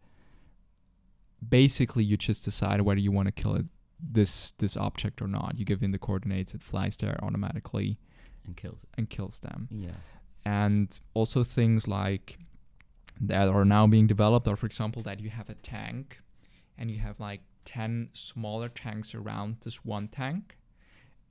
basically 1.47 2.03
you 2.03 2.17
just 2.17 2.45
decide 2.45 2.81
whether 2.81 2.99
you 2.99 3.11
want 3.11 3.27
to 3.27 3.31
kill 3.31 3.55
it 3.55 3.67
this 3.99 4.51
this 4.53 4.77
object 4.77 5.21
or 5.21 5.27
not. 5.27 5.57
You 5.57 5.65
give 5.65 5.83
in 5.83 5.91
the 5.91 5.99
coordinates, 5.99 6.53
it 6.53 6.63
flies 6.63 6.97
there 6.97 7.17
automatically 7.21 7.99
And 8.49 8.57
kills 8.57 8.83
it. 8.83 8.89
and 8.97 9.09
kills 9.09 9.39
them. 9.39 9.67
Yeah. 9.71 9.97
And 10.45 10.87
also 11.13 11.43
things 11.43 11.87
like 11.87 12.37
that 13.21 13.47
are 13.49 13.65
now 13.65 13.85
being 13.87 14.07
developed 14.07 14.47
are 14.47 14.55
for 14.55 14.65
example 14.65 15.01
that 15.03 15.19
you 15.19 15.29
have 15.29 15.49
a 15.49 15.55
tank 15.55 16.19
and 16.77 16.89
you 16.89 16.99
have 16.99 17.19
like 17.19 17.41
10 17.65 18.09
smaller 18.13 18.69
tanks 18.69 19.13
around 19.13 19.57
this 19.63 19.83
one 19.85 20.07
tank 20.07 20.57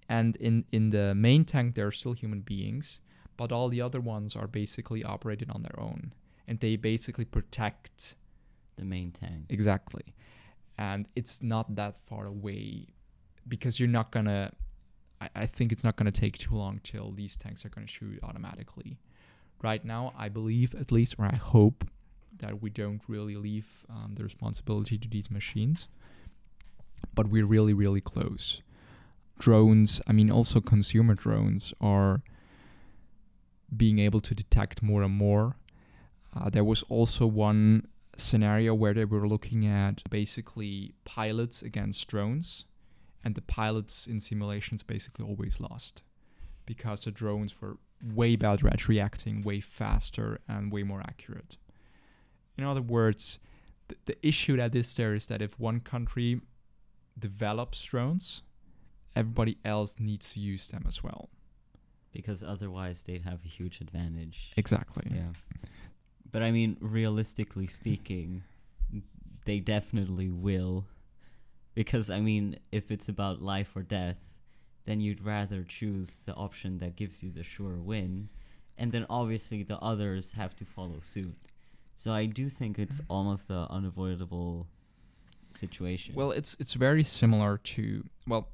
and 0.09 0.37
in 0.37 0.65
in 0.71 0.91
the 0.91 1.15
main 1.15 1.45
tank 1.45 1.75
there 1.75 1.87
are 1.87 1.97
still 2.03 2.13
human 2.13 2.41
beings 2.41 3.01
but 3.39 3.51
all 3.53 3.69
the 3.71 3.81
other 3.81 4.01
ones 4.01 4.37
are 4.37 4.47
basically 4.47 5.03
operated 5.03 5.49
on 5.51 5.63
their 5.63 5.79
own 5.81 6.13
and 6.47 6.61
they 6.61 6.77
basically 6.77 7.25
protect 7.25 8.15
The 8.77 8.85
main 8.85 9.11
tank. 9.11 9.47
exactly 9.49 10.07
and 10.77 11.09
it's 11.17 11.43
not 11.43 11.75
that 11.77 11.95
far 12.09 12.27
away 12.27 12.89
because 13.55 13.81
you're 13.81 13.97
not 14.01 14.11
gonna 14.11 14.53
I, 15.21 15.29
I 15.35 15.47
think 15.47 15.73
it's 15.73 15.85
not 15.85 15.97
gonna 15.97 16.13
take 16.13 16.39
too 16.39 16.55
long 16.55 16.81
till 16.83 17.13
these 17.13 17.37
tanks 17.37 17.65
are 17.65 17.69
gonna 17.69 17.87
shoot 17.87 18.19
automatically. 18.23 18.99
Right 19.63 19.85
now 19.85 20.13
i 20.17 20.29
believe 20.29 20.75
at 20.77 20.93
least 20.93 21.17
or 21.19 21.25
i 21.25 21.35
hope 21.35 21.85
that 22.39 22.63
we 22.63 22.71
don't 22.71 23.03
really 23.09 23.35
leave 23.35 23.85
um, 23.91 24.13
the 24.15 24.23
responsibility 24.23 24.97
to 24.99 25.09
these 25.09 25.31
machines 25.31 25.89
but 27.15 27.27
we're 27.27 27.47
really 27.47 27.75
really 27.75 28.01
close. 28.01 28.63
Drones 29.39 30.01
i 30.07 30.13
mean 30.13 30.31
also 30.31 30.61
consumer 30.61 31.15
drones 31.15 31.75
are 31.81 32.23
being 33.75 33.99
able 33.99 34.21
to 34.21 34.35
detect 34.35 34.83
more 34.83 35.03
and 35.03 35.15
more. 35.15 35.57
Uh, 36.35 36.51
there 36.51 36.65
was 36.65 36.83
also 36.85 37.27
one 37.27 37.87
scenario 38.17 38.75
where 38.75 38.95
they 38.95 39.05
were 39.05 39.29
looking 39.29 39.67
at 39.67 40.03
basically 40.11 40.95
pilots 41.05 41.63
against 41.63 42.09
drones, 42.09 42.65
and 43.25 43.35
the 43.35 43.43
pilots 43.43 44.07
in 44.07 44.21
simulations 44.21 44.83
basically 44.83 45.25
always 45.25 45.61
lost 45.61 46.03
because 46.67 47.01
the 47.01 47.11
drones 47.11 47.61
were 47.61 47.79
way 48.05 48.37
better 48.37 48.69
at 48.69 48.89
reacting, 48.89 49.43
way 49.43 49.61
faster, 49.61 50.39
and 50.49 50.71
way 50.71 50.83
more 50.83 51.01
accurate. 51.01 51.57
In 52.57 52.65
other 52.65 52.83
words, 52.83 53.41
th- 53.89 54.01
the 54.05 54.27
issue 54.27 54.57
that 54.57 54.75
is 54.75 54.95
there 54.95 55.15
is 55.15 55.27
that 55.27 55.43
if 55.43 55.59
one 55.59 55.81
country 55.81 56.41
develops 57.19 57.83
drones, 57.83 58.43
everybody 59.17 59.59
else 59.65 59.97
needs 59.99 60.35
to 60.35 60.41
use 60.41 60.67
them 60.69 60.85
as 60.87 61.03
well. 61.03 61.31
Because 62.13 62.43
otherwise 62.43 63.03
they'd 63.03 63.23
have 63.23 63.45
a 63.45 63.49
huge 63.49 63.81
advantage. 63.81 64.53
Exactly. 64.57 65.05
Yeah. 65.11 65.33
But 66.31 66.43
I 66.43 66.51
mean, 66.51 66.77
realistically 66.81 67.67
speaking, 67.67 68.43
they 69.45 69.61
definitely 69.61 70.29
will. 70.29 70.87
Because, 71.81 72.07
I 72.19 72.21
mean, 72.31 72.45
if 72.79 72.91
it's 72.95 73.09
about 73.09 73.41
life 73.55 73.71
or 73.77 73.83
death, 73.83 74.21
then 74.87 75.01
you'd 75.05 75.23
rather 75.37 75.61
choose 75.79 76.09
the 76.27 76.35
option 76.35 76.79
that 76.79 76.97
gives 77.01 77.23
you 77.23 77.31
the 77.31 77.45
sure 77.55 77.77
win. 77.93 78.29
And 78.81 78.91
then 78.93 79.05
obviously 79.09 79.63
the 79.63 79.79
others 79.93 80.25
have 80.33 80.53
to 80.57 80.65
follow 80.65 80.99
suit. 81.01 81.37
So 81.95 82.09
I 82.23 82.27
do 82.27 82.49
think 82.49 82.79
it's 82.79 83.01
almost 83.09 83.51
an 83.51 83.67
unavoidable 83.79 84.67
situation. 85.63 86.15
Well, 86.15 86.33
it's 86.33 86.57
it's 86.63 86.75
very 86.75 87.03
similar 87.21 87.59
to 87.75 88.05
well, 88.27 88.49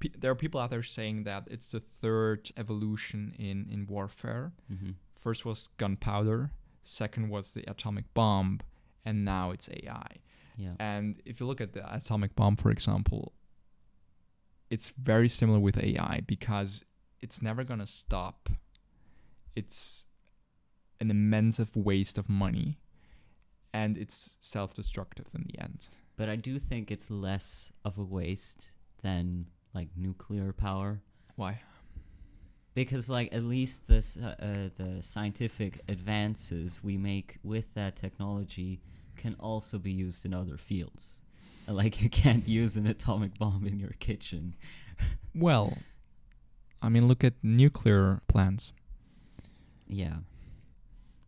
pe- 0.00 0.16
there 0.20 0.30
are 0.30 0.40
people 0.44 0.60
out 0.60 0.70
there 0.70 0.82
saying 0.82 1.24
that 1.24 1.42
it's 1.50 1.72
the 1.72 1.80
third 1.80 2.40
evolution 2.56 3.34
in 3.38 3.66
in 3.70 3.86
warfare. 3.86 4.52
hmm 4.68 4.92
First 5.14 5.44
was 5.44 5.68
gunpowder, 5.78 6.50
second 6.82 7.28
was 7.28 7.52
the 7.54 7.64
atomic 7.70 8.04
bomb, 8.14 8.60
and 9.04 9.24
now 9.24 9.50
it's 9.54 9.68
AI. 9.68 10.08
Yeah. 10.58 10.72
And 10.78 11.20
if 11.24 11.40
you 11.40 11.46
look 11.46 11.60
at 11.60 11.72
the 11.72 11.94
atomic 11.94 12.34
bomb, 12.36 12.56
for 12.56 12.70
example, 12.70 13.32
it's 14.70 14.90
very 14.90 15.28
similar 15.28 15.60
with 15.60 15.82
AI 15.82 16.20
because 16.26 16.84
it's 17.20 17.40
never 17.40 17.64
gonna 17.64 17.86
stop. 17.86 18.50
It's 19.56 20.06
an 21.00 21.10
immense 21.10 21.60
waste 21.74 22.18
of 22.18 22.28
money, 22.28 22.78
and 23.72 23.96
it's 23.96 24.36
self-destructive 24.40 25.26
in 25.34 25.44
the 25.44 25.58
end. 25.62 25.88
But 26.16 26.28
I 26.28 26.36
do 26.36 26.58
think 26.58 26.90
it's 26.90 27.10
less 27.10 27.72
of 27.84 27.96
a 27.96 28.04
waste 28.04 28.74
than 29.02 29.46
like 29.72 29.90
nuclear 29.96 30.52
power 30.52 31.00
Why? 31.36 31.60
because 32.74 33.08
like 33.08 33.32
at 33.32 33.44
least 33.44 33.88
this 33.88 34.16
uh, 34.16 34.34
uh, 34.40 34.70
the 34.76 35.02
scientific 35.02 35.80
advances 35.88 36.82
we 36.82 36.96
make 36.96 37.38
with 37.42 37.74
that 37.74 37.96
technology 37.96 38.80
can 39.18 39.34
also 39.38 39.78
be 39.78 39.90
used 39.92 40.24
in 40.24 40.34
other 40.34 40.56
fields. 40.56 41.22
Like 41.70 42.00
you 42.00 42.08
can't 42.08 42.48
use 42.48 42.76
an 42.76 42.86
atomic 42.86 43.38
bomb 43.38 43.66
in 43.66 43.78
your 43.78 43.94
kitchen. 43.98 44.54
Well, 45.34 45.76
I 46.80 46.88
mean, 46.88 47.06
look 47.06 47.22
at 47.22 47.34
nuclear 47.42 48.22
plants. 48.26 48.72
Yeah. 49.86 50.16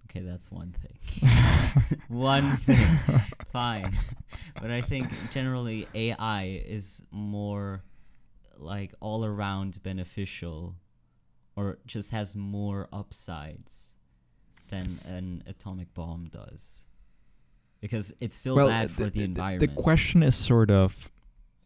Okay, 0.06 0.20
that's 0.20 0.50
one 0.50 0.72
thing. 0.72 2.00
one 2.08 2.56
thing. 2.56 3.20
Fine. 3.46 3.92
But 4.60 4.70
I 4.70 4.80
think 4.80 5.12
generally 5.30 5.86
AI 5.94 6.62
is 6.66 7.04
more 7.12 7.84
like 8.58 8.94
all 9.00 9.24
around 9.24 9.80
beneficial 9.82 10.74
or 11.54 11.78
just 11.86 12.10
has 12.10 12.34
more 12.34 12.88
upsides 12.92 13.96
than 14.68 14.98
an 15.06 15.44
atomic 15.46 15.92
bomb 15.94 16.28
does. 16.30 16.86
Because 17.80 18.12
it's 18.20 18.36
still 18.36 18.56
bad 18.56 18.90
for 18.90 19.08
the, 19.08 19.24
environment. 19.24 19.74
The 19.74 19.82
question 19.82 20.22
is 20.22 20.34
sort 20.34 20.70
of 20.70 21.10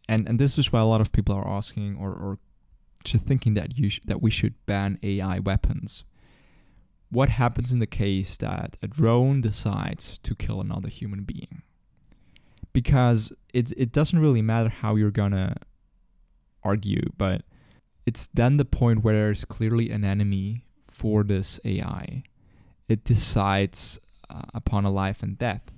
and 0.07 0.27
and 0.27 0.39
this 0.39 0.57
is 0.57 0.71
why 0.71 0.79
a 0.79 0.85
lot 0.85 1.01
of 1.01 1.11
people 1.11 1.35
are 1.35 1.47
asking 1.47 1.97
or 1.97 2.11
or 2.11 2.39
just 3.03 3.25
thinking 3.25 3.53
that 3.55 3.77
you 3.77 3.89
sh- 3.89 3.99
that 4.05 4.21
we 4.21 4.31
should 4.31 4.53
ban 4.65 4.99
AI 5.03 5.39
weapons. 5.39 6.05
What 7.09 7.29
happens 7.29 7.71
in 7.71 7.79
the 7.79 7.87
case 7.87 8.37
that 8.37 8.77
a 8.81 8.87
drone 8.87 9.41
decides 9.41 10.17
to 10.19 10.35
kill 10.35 10.59
another 10.59 10.89
human 10.89 11.23
being? 11.23 11.61
Because 12.73 13.31
it 13.53 13.71
it 13.77 13.91
doesn't 13.91 14.19
really 14.19 14.41
matter 14.41 14.69
how 14.69 14.95
you're 14.95 15.11
gonna 15.11 15.55
argue, 16.63 17.11
but 17.17 17.43
it's 18.05 18.27
then 18.27 18.57
the 18.57 18.65
point 18.65 19.03
where 19.03 19.13
there's 19.13 19.45
clearly 19.45 19.89
an 19.89 20.03
enemy 20.03 20.65
for 20.83 21.23
this 21.23 21.59
AI. 21.65 22.23
It 22.87 23.03
decides 23.03 23.99
uh, 24.29 24.43
upon 24.53 24.85
a 24.85 24.91
life 24.91 25.23
and 25.23 25.37
death. 25.37 25.71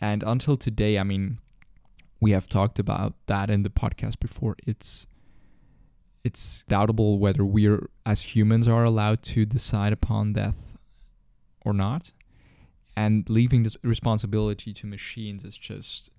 And 0.00 0.22
until 0.22 0.56
today, 0.56 0.98
I 0.98 1.02
mean, 1.02 1.38
we 2.20 2.32
have 2.32 2.48
talked 2.48 2.78
about 2.78 3.14
that 3.26 3.50
in 3.50 3.62
the 3.62 3.70
podcast 3.70 4.18
before. 4.20 4.56
It's 4.66 5.06
it's 6.22 6.64
doubtable 6.70 7.18
whether 7.18 7.44
we're 7.44 7.90
as 8.06 8.34
humans 8.34 8.66
are 8.66 8.82
allowed 8.82 9.22
to 9.22 9.44
decide 9.44 9.92
upon 9.92 10.32
death 10.32 10.74
or 11.64 11.74
not. 11.74 12.12
And 12.96 13.28
leaving 13.28 13.62
this 13.64 13.76
responsibility 13.82 14.72
to 14.72 14.86
machines 14.86 15.44
is 15.44 15.58
just 15.58 16.10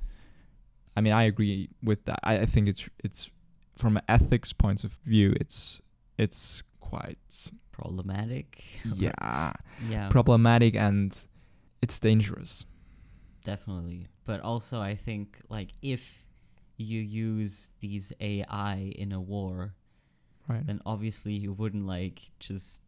I 0.98 1.02
mean, 1.02 1.14
I 1.14 1.24
agree 1.24 1.70
with 1.84 2.06
that. 2.06 2.20
I, 2.24 2.40
I 2.40 2.46
think 2.46 2.68
it's 2.68 2.90
it's 3.04 3.32
from 3.78 3.98
an 3.98 4.04
ethics 4.08 4.54
point 4.54 4.84
of 4.84 4.94
view, 5.04 5.34
it's 5.40 5.82
it's 6.18 6.64
quite 6.80 7.52
problematic. 7.72 8.64
Yeah. 8.96 9.54
yeah. 9.90 10.08
Problematic 10.10 10.76
and 10.76 11.28
it's 11.82 12.00
dangerous. 12.00 12.66
Definitely. 13.46 14.08
But 14.26 14.42
also 14.42 14.82
I 14.82 14.96
think 14.96 15.38
like 15.50 15.74
if 15.82 16.26
you 16.78 17.00
use 17.00 17.70
these 17.80 18.12
AI 18.20 18.92
in 18.96 19.12
a 19.12 19.22
war, 19.22 19.76
right. 20.48 20.66
then 20.66 20.82
obviously 20.86 21.34
you 21.34 21.54
wouldn't 21.54 21.86
like 21.86 22.20
just 22.40 22.82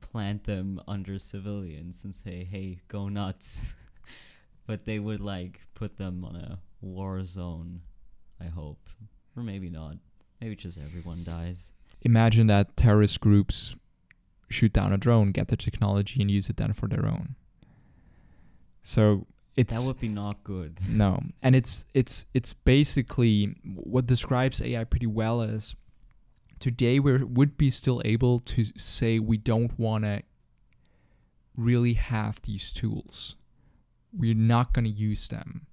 plant 0.00 0.44
them 0.44 0.80
under 0.86 1.18
civilians 1.18 2.04
and 2.04 2.14
say, 2.14 2.44
"Hey, 2.44 2.80
go 2.88 3.08
nuts." 3.08 3.76
but 4.66 4.84
they 4.84 4.98
would 4.98 5.20
like 5.20 5.60
put 5.74 5.96
them 5.96 6.24
on 6.24 6.34
a 6.34 6.58
war 6.80 7.24
zone, 7.24 7.82
I 8.40 8.46
hope. 8.46 8.88
Or 9.36 9.44
maybe 9.44 9.70
not. 9.70 9.96
Maybe 10.40 10.56
just 10.56 10.76
everyone 10.76 11.22
dies. 11.24 11.72
Imagine 12.02 12.48
that 12.48 12.76
terrorist 12.76 13.20
groups 13.20 13.76
shoot 14.50 14.72
down 14.72 14.92
a 14.92 14.98
drone, 14.98 15.30
get 15.30 15.48
the 15.48 15.56
technology, 15.56 16.20
and 16.20 16.30
use 16.30 16.50
it 16.50 16.56
then 16.56 16.72
for 16.72 16.88
their 16.88 17.06
own. 17.06 17.36
So 18.82 19.26
it's 19.58 19.74
that 19.74 19.86
would 19.88 19.98
be 20.00 20.08
not 20.08 20.44
good. 20.44 20.78
No, 20.88 21.20
and 21.42 21.56
it's 21.56 21.84
it's 21.92 22.26
it's 22.32 22.52
basically 22.52 23.56
what 23.74 24.06
describes 24.06 24.62
AI 24.62 24.84
pretty 24.84 25.06
well 25.06 25.42
is 25.42 25.74
today 26.60 27.00
we 27.00 27.22
would 27.24 27.56
be 27.56 27.70
still 27.70 28.00
able 28.04 28.38
to 28.38 28.64
say 28.76 29.18
we 29.18 29.36
don't 29.36 29.78
want 29.78 30.04
to 30.04 30.22
really 31.56 31.94
have 31.94 32.40
these 32.42 32.72
tools. 32.72 33.36
We're 34.16 34.34
not 34.34 34.72
going 34.72 34.84
to 34.84 34.90
use 34.90 35.26
them 35.28 35.66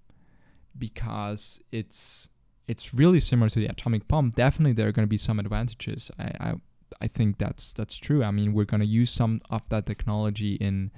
because 0.78 1.62
it's 1.72 2.30
it's 2.68 2.94
really 2.94 3.20
similar 3.20 3.50
to 3.50 3.60
the 3.60 3.68
atomic 3.68 4.08
bomb. 4.08 4.32
Definitely, 4.32 4.74
there 4.74 4.88
are 4.88 4.92
going 4.92 5.08
to 5.08 5.16
be 5.18 5.18
some 5.18 5.40
advantages. 5.40 6.10
I, 6.18 6.24
I 6.40 6.54
I 7.02 7.08
think 7.08 7.38
that's 7.38 7.72
that's 7.74 7.98
true. 7.98 8.24
I 8.24 8.32
mean, 8.32 8.54
we're 8.54 8.66
going 8.66 8.82
to 8.82 8.88
use 8.88 9.12
some 9.12 9.42
of 9.50 9.70
that 9.70 9.86
technology 9.86 10.56
in 10.56 10.92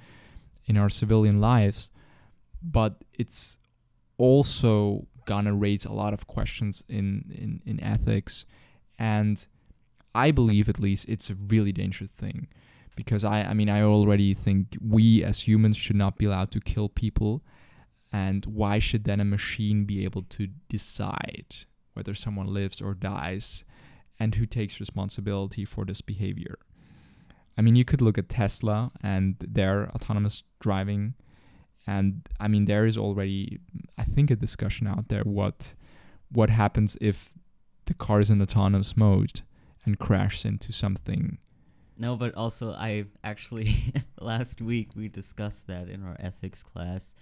in 0.66 0.76
our 0.76 0.88
civilian 0.88 1.40
lives, 1.40 1.90
but 2.62 3.04
it's 3.14 3.58
also 4.16 5.06
gonna 5.26 5.54
raise 5.54 5.84
a 5.84 5.92
lot 5.92 6.12
of 6.12 6.26
questions 6.26 6.84
in 6.88 7.30
in 7.30 7.62
in 7.64 7.82
ethics, 7.82 8.46
and 8.98 9.46
I 10.14 10.30
believe 10.30 10.68
at 10.68 10.80
least 10.80 11.08
it's 11.08 11.30
a 11.30 11.34
really 11.34 11.72
dangerous 11.72 12.10
thing, 12.10 12.48
because 12.96 13.24
I 13.24 13.42
I 13.42 13.54
mean 13.54 13.68
I 13.68 13.82
already 13.82 14.34
think 14.34 14.76
we 14.80 15.22
as 15.22 15.46
humans 15.46 15.76
should 15.76 15.96
not 15.96 16.18
be 16.18 16.26
allowed 16.26 16.50
to 16.52 16.60
kill 16.60 16.88
people 16.88 17.42
and 18.12 18.46
why 18.46 18.78
should 18.78 19.04
then 19.04 19.20
a 19.20 19.24
machine 19.24 19.84
be 19.84 20.04
able 20.04 20.22
to 20.22 20.48
decide 20.68 21.54
whether 21.92 22.14
someone 22.14 22.46
lives 22.46 22.80
or 22.80 22.94
dies 22.94 23.64
and 24.18 24.34
who 24.34 24.46
takes 24.46 24.80
responsibility 24.80 25.64
for 25.64 25.84
this 25.84 26.00
behavior? 26.00 26.58
I 27.56 27.60
mean, 27.60 27.76
you 27.76 27.84
could 27.84 28.00
look 28.00 28.18
at 28.18 28.28
Tesla 28.28 28.92
and 29.02 29.36
their 29.40 29.90
autonomous 29.90 30.42
driving. 30.60 31.14
And 31.88 32.28
I 32.38 32.48
mean, 32.48 32.66
there 32.66 32.84
is 32.84 32.98
already, 32.98 33.60
I 33.96 34.04
think, 34.04 34.30
a 34.30 34.36
discussion 34.36 34.86
out 34.86 35.08
there 35.08 35.22
what 35.22 35.74
what 36.30 36.50
happens 36.50 36.98
if 37.00 37.32
the 37.86 37.94
car 37.94 38.20
is 38.20 38.28
in 38.28 38.42
autonomous 38.42 38.94
mode 38.94 39.40
and 39.86 39.98
crashes 39.98 40.44
into 40.44 40.70
something. 40.70 41.38
No, 41.96 42.14
but 42.14 42.34
also 42.34 42.72
I 42.74 43.06
actually 43.24 43.74
last 44.20 44.60
week 44.60 44.90
we 44.94 45.08
discussed 45.08 45.66
that 45.68 45.88
in 45.88 46.04
our 46.04 46.16
ethics 46.20 46.62
class 46.62 47.14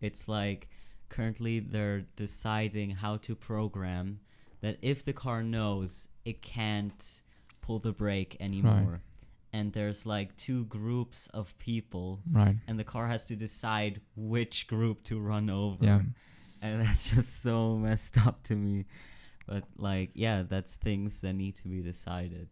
it's 0.00 0.26
like 0.26 0.68
currently 1.10 1.60
they're 1.60 2.06
deciding 2.16 2.92
how 2.92 3.18
to 3.18 3.36
program 3.36 4.20
that 4.62 4.78
if 4.80 5.04
the 5.04 5.12
car 5.12 5.42
knows 5.42 6.08
it 6.24 6.40
can't 6.40 7.22
pull 7.60 7.78
the 7.78 7.92
brake 7.92 8.38
anymore. 8.40 8.88
Right. 8.92 9.00
And 9.54 9.72
there's 9.72 10.04
like 10.04 10.34
two 10.36 10.64
groups 10.64 11.28
of 11.28 11.56
people, 11.58 12.18
right? 12.32 12.56
And 12.66 12.76
the 12.76 12.82
car 12.82 13.06
has 13.06 13.24
to 13.26 13.36
decide 13.36 14.00
which 14.16 14.66
group 14.66 15.04
to 15.04 15.20
run 15.20 15.48
over. 15.48 15.84
Yeah. 15.84 16.00
And 16.60 16.80
that's 16.84 17.14
just 17.14 17.40
so 17.40 17.76
messed 17.76 18.18
up 18.26 18.42
to 18.44 18.56
me. 18.56 18.86
But 19.46 19.62
like, 19.76 20.10
yeah, 20.14 20.42
that's 20.42 20.74
things 20.74 21.20
that 21.20 21.34
need 21.34 21.54
to 21.56 21.68
be 21.68 21.82
decided. 21.82 22.48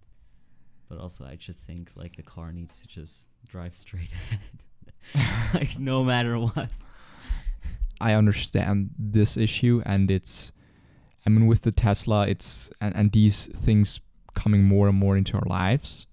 But 0.88 0.98
also, 1.00 1.24
I 1.24 1.34
just 1.34 1.58
think 1.58 1.90
like 1.96 2.14
the 2.14 2.22
car 2.22 2.52
needs 2.52 2.80
to 2.82 2.86
just 2.86 3.30
drive 3.48 3.74
straight 3.74 4.12
ahead, 5.14 5.54
like 5.54 5.80
no 5.80 6.04
matter 6.04 6.38
what. 6.38 6.72
I 8.00 8.14
understand 8.14 8.90
this 8.96 9.36
issue 9.36 9.82
and 9.84 10.08
it's 10.08 10.52
I 11.26 11.30
mean 11.30 11.46
with 11.46 11.62
the 11.62 11.70
Tesla 11.72 12.26
it's 12.26 12.70
and, 12.80 12.94
and 12.96 13.12
these 13.12 13.46
things 13.46 14.00
coming 14.34 14.64
more 14.64 14.88
and 14.88 14.98
more 14.98 15.16
into 15.16 15.36
our 15.36 15.46
lives 15.46 16.06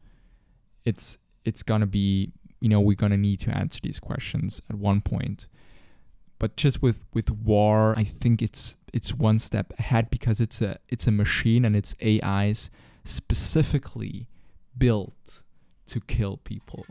it's 0.86 1.18
it's 1.46 1.64
gonna 1.64 1.88
be 1.88 2.32
you 2.60 2.70
know 2.70 2.80
we're 2.80 2.96
gonna 2.96 3.18
need 3.18 3.40
to 3.40 3.52
answer 3.52 3.80
these 3.82 4.00
questions 4.00 4.62
at 4.70 4.76
one 4.76 5.02
point 5.02 5.48
but 6.38 6.56
just 6.56 6.82
with 6.82 7.06
with 7.14 7.32
war 7.32 7.94
I 7.98 8.04
think 8.04 8.42
it's 8.42 8.78
it's 8.94 9.14
one 9.14 9.40
step 9.40 9.74
ahead 9.78 10.10
because 10.10 10.40
it's 10.40 10.62
a 10.62 10.78
it's 10.88 11.08
a 11.08 11.12
machine 11.12 11.66
and 11.66 11.76
it's 11.76 11.96
AIs 12.04 12.70
specifically 13.04 14.28
built 14.78 15.44
to 15.88 16.00
kill 16.02 16.38
people 16.38 16.86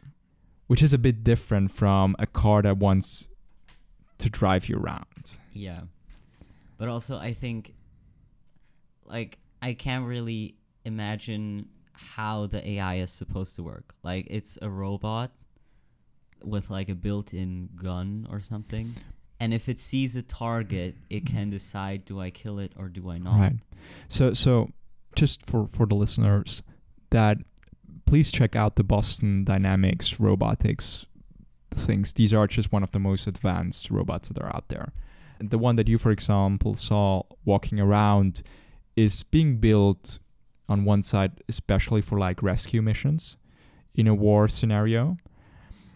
which 0.68 0.83
is 0.83 0.94
a 0.94 0.98
bit 0.98 1.24
different 1.24 1.70
from 1.70 2.14
a 2.18 2.27
car 2.27 2.62
that 2.62 2.77
wants 2.77 3.29
to 4.18 4.31
drive 4.31 4.68
you 4.68 4.77
around. 4.77 5.38
Yeah. 5.53 5.81
But 6.77 6.88
also 6.88 7.18
I 7.18 7.33
think 7.33 7.74
like 9.05 9.38
I 9.61 9.72
can't 9.72 10.07
really 10.07 10.55
imagine 10.85 11.68
how 11.98 12.46
the 12.46 12.66
AI 12.68 12.96
is 12.96 13.11
supposed 13.11 13.56
to 13.56 13.62
work. 13.62 13.94
Like 14.02 14.26
it's 14.30 14.58
a 14.62 14.70
robot 14.70 15.32
with 16.42 16.70
like 16.70 16.88
a 16.88 16.94
built-in 16.94 17.70
gun 17.76 18.26
or 18.30 18.40
something. 18.40 18.94
And 19.40 19.54
if 19.54 19.68
it 19.68 19.78
sees 19.78 20.16
a 20.16 20.22
target, 20.22 20.96
it 21.11 21.26
can 21.26 21.50
decide 21.50 22.04
do 22.04 22.20
I 22.20 22.30
kill 22.30 22.58
it 22.58 22.72
or 22.76 22.88
do 22.88 23.11
I 23.11 23.18
not. 23.18 23.38
Right. 23.38 23.56
So 24.08 24.32
so 24.32 24.70
just 25.14 25.44
for 25.46 25.66
for 25.66 25.87
the 25.87 25.94
listeners 25.94 26.62
that 27.11 27.38
please 28.06 28.32
check 28.32 28.56
out 28.56 28.76
the 28.76 28.84
Boston 28.84 29.44
Dynamics 29.44 30.18
robotics 30.18 31.06
things. 31.70 32.12
These 32.12 32.32
are 32.32 32.46
just 32.46 32.72
one 32.72 32.82
of 32.82 32.92
the 32.92 32.98
most 32.98 33.26
advanced 33.26 33.90
robots 33.90 34.28
that 34.28 34.42
are 34.42 34.54
out 34.54 34.68
there. 34.68 34.92
And 35.38 35.50
the 35.50 35.58
one 35.58 35.76
that 35.76 35.88
you, 35.88 35.98
for 35.98 36.11
example, 36.11 36.74
saw 36.74 37.22
walking 37.44 37.78
around 37.78 38.42
is 38.96 39.22
being 39.22 39.58
built 39.58 40.18
on 40.68 40.85
one 40.85 41.02
side, 41.02 41.42
especially 41.48 42.00
for 42.00 42.18
like 42.18 42.42
rescue 42.42 42.83
missions 42.83 43.37
in 43.94 44.07
a 44.07 44.14
war 44.14 44.48
scenario 44.48 45.16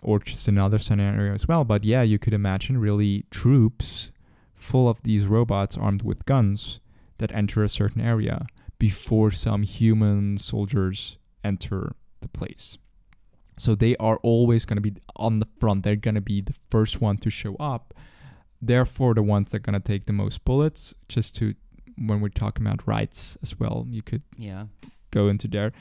or 0.02 0.18
just 0.18 0.48
another 0.48 0.78
scenario 0.78 1.32
as 1.32 1.46
well. 1.46 1.64
But 1.64 1.84
yeah, 1.84 2.02
you 2.02 2.18
could 2.18 2.34
imagine 2.34 2.78
really 2.78 3.24
troops 3.30 4.12
full 4.54 4.88
of 4.88 5.02
these 5.02 5.26
robots 5.26 5.76
armed 5.76 6.02
with 6.02 6.26
guns 6.26 6.80
that 7.18 7.32
enter 7.32 7.62
a 7.62 7.68
certain 7.68 8.00
area 8.00 8.46
before 8.78 9.30
some 9.30 9.62
human 9.62 10.36
soldiers 10.36 11.18
enter 11.44 11.94
the 12.20 12.28
place. 12.28 12.78
So 13.58 13.74
they 13.74 13.96
are 13.96 14.18
always 14.22 14.64
going 14.64 14.82
to 14.82 14.90
be 14.90 14.94
on 15.14 15.38
the 15.38 15.48
front. 15.60 15.84
They're 15.84 15.94
going 15.94 16.16
to 16.16 16.20
be 16.20 16.40
the 16.40 16.56
first 16.70 17.00
one 17.00 17.16
to 17.18 17.30
show 17.30 17.54
up. 17.56 17.94
Therefore, 18.60 19.14
the 19.14 19.22
ones 19.22 19.50
that 19.50 19.58
are 19.58 19.70
going 19.70 19.80
to 19.80 19.86
take 19.86 20.06
the 20.06 20.12
most 20.12 20.44
bullets, 20.44 20.94
just 21.08 21.36
to 21.36 21.54
when 21.96 22.20
we're 22.20 22.28
talking 22.28 22.66
about 22.66 22.86
rights 22.86 23.36
as 23.42 23.58
well. 23.58 23.86
You 23.88 24.02
could 24.02 24.22
Yeah. 24.38 24.66
go 25.10 25.28
into 25.28 25.48
there. 25.48 25.72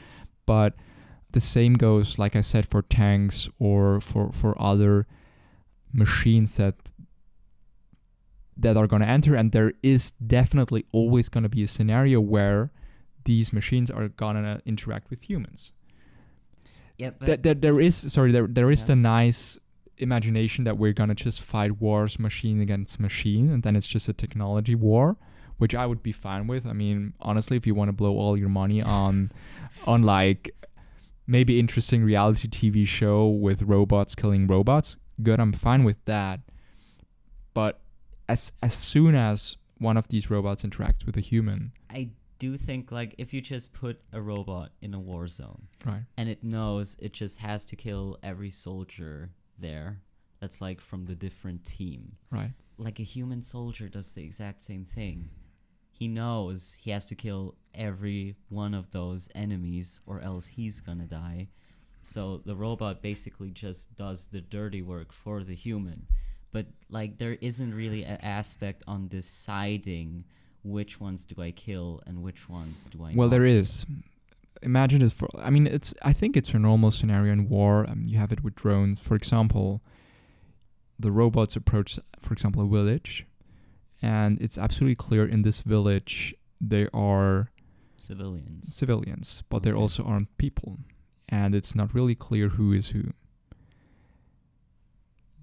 But 0.46 0.76
the 1.32 1.40
same 1.40 1.74
goes, 1.76 2.20
like 2.20 2.36
I 2.36 2.42
said, 2.42 2.66
for 2.66 2.82
tanks 2.82 3.50
or 3.60 4.02
for, 4.02 4.32
for 4.32 4.60
other 4.62 5.08
machines 5.94 6.58
that 6.58 6.92
that 8.58 8.78
are 8.78 8.88
going 8.88 9.02
to 9.02 9.08
enter. 9.08 9.34
And 9.36 9.52
there 9.52 9.74
is 9.82 10.12
definitely 10.12 10.86
always 10.92 11.30
going 11.30 11.44
to 11.44 11.50
be 11.50 11.64
a 11.64 11.68
scenario 11.68 12.20
where 12.20 12.72
these 13.26 13.52
machines 13.54 13.90
are 13.90 14.08
going 14.10 14.36
to 14.36 14.62
interact 14.66 15.10
with 15.10 15.24
humans. 15.30 15.74
Yeah, 16.98 17.12
but 17.12 17.26
That, 17.28 17.44
that 17.44 17.62
there 17.62 17.80
is 17.80 17.96
sorry 18.14 18.32
there 18.32 18.46
there 18.48 18.70
is 18.70 18.82
Yeah. 18.82 18.88
the 18.88 18.96
nice 18.98 19.58
imagination 19.98 20.64
that 20.66 20.78
we're 20.78 20.94
gonna 20.94 21.14
just 21.16 21.42
fight 21.42 21.80
wars 21.80 22.18
machine 22.20 22.60
against 22.60 23.00
machine 23.00 23.50
and 23.52 23.62
then 23.64 23.76
it's 23.76 23.88
just 23.88 24.10
a 24.10 24.14
technology 24.14 24.74
war 24.76 25.16
which 25.62 25.76
I 25.76 25.86
would 25.86 26.02
be 26.02 26.12
fine 26.12 26.48
with. 26.48 26.66
I 26.66 26.74
mean, 26.74 27.14
honestly, 27.22 27.56
if 27.56 27.68
you 27.68 27.76
want 27.76 27.90
to 27.90 27.94
blow 27.94 28.18
all 28.18 28.36
your 28.36 28.50
money 28.50 28.82
on 28.82 29.30
on 29.86 30.02
like 30.02 30.50
maybe 31.28 31.60
interesting 31.60 32.04
reality 32.04 32.48
TV 32.48 32.88
show 32.88 33.28
with 33.28 33.62
robots 33.62 34.16
killing 34.16 34.48
robots, 34.48 34.98
good, 35.22 35.40
I'm 35.40 35.54
fine 35.54 35.84
with 35.84 36.04
that. 36.06 36.40
But 37.54 37.80
as 38.28 38.52
as 38.64 38.74
soon 38.74 39.14
as 39.14 39.58
one 39.78 39.98
of 39.98 40.08
these 40.08 40.32
robots 40.32 40.64
interacts 40.64 41.06
with 41.06 41.16
a 41.16 41.22
human, 41.22 41.74
I 41.92 42.10
do 42.40 42.58
think 42.58 42.92
like 42.92 43.14
if 43.20 43.32
you 43.32 43.40
just 43.40 43.72
put 43.72 44.02
a 44.12 44.20
robot 44.20 44.72
in 44.82 44.96
a 44.96 45.00
war 45.00 45.28
zone 45.28 45.68
right? 45.86 46.06
and 46.18 46.28
it 46.28 46.44
knows 46.44 46.98
it 47.00 47.14
just 47.14 47.38
has 47.38 47.66
to 47.66 47.76
kill 47.76 48.18
every 48.24 48.50
soldier 48.50 49.30
there 49.60 50.02
that's 50.40 50.60
like 50.60 50.82
from 50.82 51.06
the 51.06 51.16
different 51.16 51.64
team. 51.64 52.14
Right. 52.32 52.54
Like 52.78 53.00
a 53.00 53.04
human 53.04 53.44
soldier 53.44 53.88
does 53.88 54.14
the 54.14 54.24
exact 54.24 54.62
same 54.62 54.84
thing. 54.86 55.30
He 56.02 56.08
knows 56.08 56.80
he 56.82 56.90
has 56.90 57.06
to 57.06 57.16
kill 57.16 57.54
every 57.76 58.36
one 58.50 58.74
of 58.74 58.90
those 58.90 59.30
enemies 59.36 60.00
or 60.08 60.20
else 60.20 60.48
he's 60.48 60.82
gonna 60.82 61.06
die. 61.06 61.50
So 62.02 62.42
the 62.44 62.56
robot 62.56 63.04
basically 63.04 63.52
just 63.52 63.96
does 63.98 64.26
the 64.26 64.42
dirty 64.42 64.82
work 64.82 65.14
for 65.14 65.44
the 65.44 65.54
human. 65.54 66.08
But 66.52 66.66
like 66.90 67.20
there 67.20 67.38
isn't 67.40 67.76
really 67.76 68.04
an 68.04 68.18
aspect 68.24 68.82
on 68.88 69.10
deciding 69.10 70.24
which 70.64 71.00
ones 71.00 71.28
do 71.28 71.40
I 71.40 71.52
kill 71.52 72.02
and 72.08 72.24
which 72.24 72.50
ones 72.50 72.86
do 72.86 73.04
I 73.04 73.14
Well, 73.14 73.28
not 73.28 73.36
there 73.36 73.46
is. 73.46 73.86
Imagine 74.64 75.04
it 75.04 75.12
for. 75.12 75.30
I 75.38 75.52
mean, 75.52 75.68
it's. 75.68 75.94
I 76.02 76.14
think 76.14 76.36
it's 76.36 76.52
a 76.56 76.58
normal 76.58 76.90
scenario 76.90 77.32
in 77.32 77.48
war. 77.48 77.88
Um, 77.88 78.02
you 78.08 78.18
have 78.18 78.32
it 78.32 78.44
with 78.44 78.56
drones, 78.56 79.06
for 79.08 79.14
example. 79.14 79.84
The 80.98 81.12
robots 81.12 81.56
approach, 81.56 82.00
for 82.20 82.34
example, 82.34 82.64
a 82.64 82.68
village, 82.68 83.28
and 84.02 84.40
it's 84.42 84.58
absolutely 84.58 84.96
clear 84.96 85.26
in 85.26 85.42
this 85.44 85.62
village 85.62 86.34
there 86.60 86.90
are 86.94 87.52
civilians. 87.98 88.74
civilians, 88.74 89.44
but 89.50 89.64
there 89.64 89.74
Okay. 89.74 89.82
also 89.82 90.04
aren't 90.04 90.36
people, 90.38 90.80
and 91.30 91.54
it's 91.56 91.76
not 91.76 91.94
really 91.94 92.16
clear 92.16 92.50
who 92.50 92.72
is 92.74 92.90
who. 92.90 93.14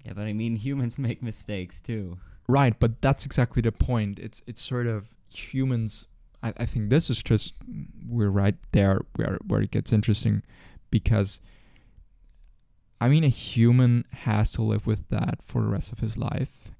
Yeah, 0.05 0.13
but 0.13 0.23
I 0.25 0.33
mean 0.33 0.55
humans 0.67 0.97
make 0.97 1.21
mistakes 1.21 1.81
too. 1.81 2.17
Right, 2.47 2.77
but 2.79 3.01
that's 3.01 3.25
exactly 3.25 3.61
the 3.61 3.71
point. 3.71 4.17
It's 4.19 4.41
it's 4.47 4.61
sort 4.61 4.87
of 4.87 5.15
humans. 5.31 6.07
I, 6.41 6.53
I 6.57 6.65
think 6.65 6.89
this 6.89 7.09
is 7.09 7.21
just 7.21 7.55
we're 8.07 8.29
right 8.31 8.55
there 8.71 9.01
where 9.15 9.37
where 9.47 9.61
it 9.61 9.71
gets 9.71 9.93
interesting, 9.93 10.43
because. 10.91 11.39
I 13.01 13.07
mean, 13.07 13.23
a 13.23 13.29
human 13.29 14.03
has 14.11 14.51
to 14.51 14.61
live 14.61 14.85
with 14.85 15.07
that 15.07 15.41
for 15.41 15.61
the 15.61 15.69
rest 15.69 15.93
of 15.93 15.99
his 16.01 16.17
life, 16.17 16.73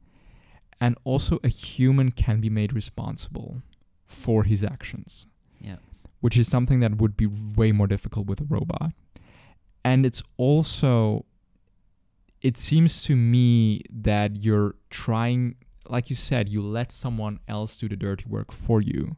and 0.82 0.98
also 1.04 1.40
a 1.44 1.48
human 1.50 2.12
can 2.12 2.40
be 2.42 2.50
made 2.50 2.74
responsible 2.74 3.62
for 4.06 4.44
his 4.44 4.64
actions, 4.64 5.28
Yeah. 5.62 5.78
which 6.22 6.38
is 6.38 6.48
something 6.48 6.80
that 6.80 6.98
would 6.98 7.16
be 7.18 7.28
way 7.56 7.72
more 7.72 7.88
difficult 7.88 8.28
with 8.28 8.42
a 8.42 8.46
robot. 8.46 8.94
And 9.84 10.06
it's 10.06 10.24
also 10.38 11.26
it 12.42 12.56
seems 12.58 13.04
to 13.04 13.16
me 13.16 13.82
that 13.92 14.38
you're 14.44 14.76
trying 14.90 15.56
like 15.90 16.10
you 16.10 16.16
said 16.16 16.48
you 16.48 16.62
let 16.62 16.92
someone 16.92 17.40
else 17.48 17.76
do 17.78 17.90
the 17.90 17.98
dirty 17.98 18.26
work 18.30 18.52
for 18.52 18.80
you 18.82 19.18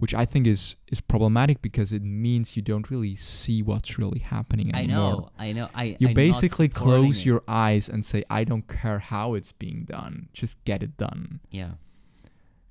which 0.00 0.14
i 0.14 0.24
think 0.24 0.46
is 0.46 0.76
is 0.88 1.00
problematic 1.00 1.62
because 1.62 1.92
it 1.92 2.02
means 2.02 2.56
you 2.56 2.62
don't 2.62 2.90
really 2.90 3.14
see 3.14 3.62
what's 3.62 3.98
really 3.98 4.18
happening 4.18 4.70
I 4.74 4.84
anymore 4.84 5.12
know, 5.12 5.30
I 5.38 5.52
know. 5.52 5.68
I 5.74 5.96
you 6.00 6.08
I'm 6.08 6.14
basically 6.14 6.68
close 6.68 7.20
it. 7.20 7.26
your 7.26 7.42
eyes 7.46 7.88
and 7.88 8.04
say 8.04 8.24
i 8.28 8.42
don't 8.44 8.66
care 8.66 8.98
how 8.98 9.34
it's 9.34 9.52
being 9.52 9.84
done 9.84 10.28
just 10.32 10.62
get 10.64 10.82
it 10.82 10.96
done 10.96 11.40
yeah. 11.50 11.72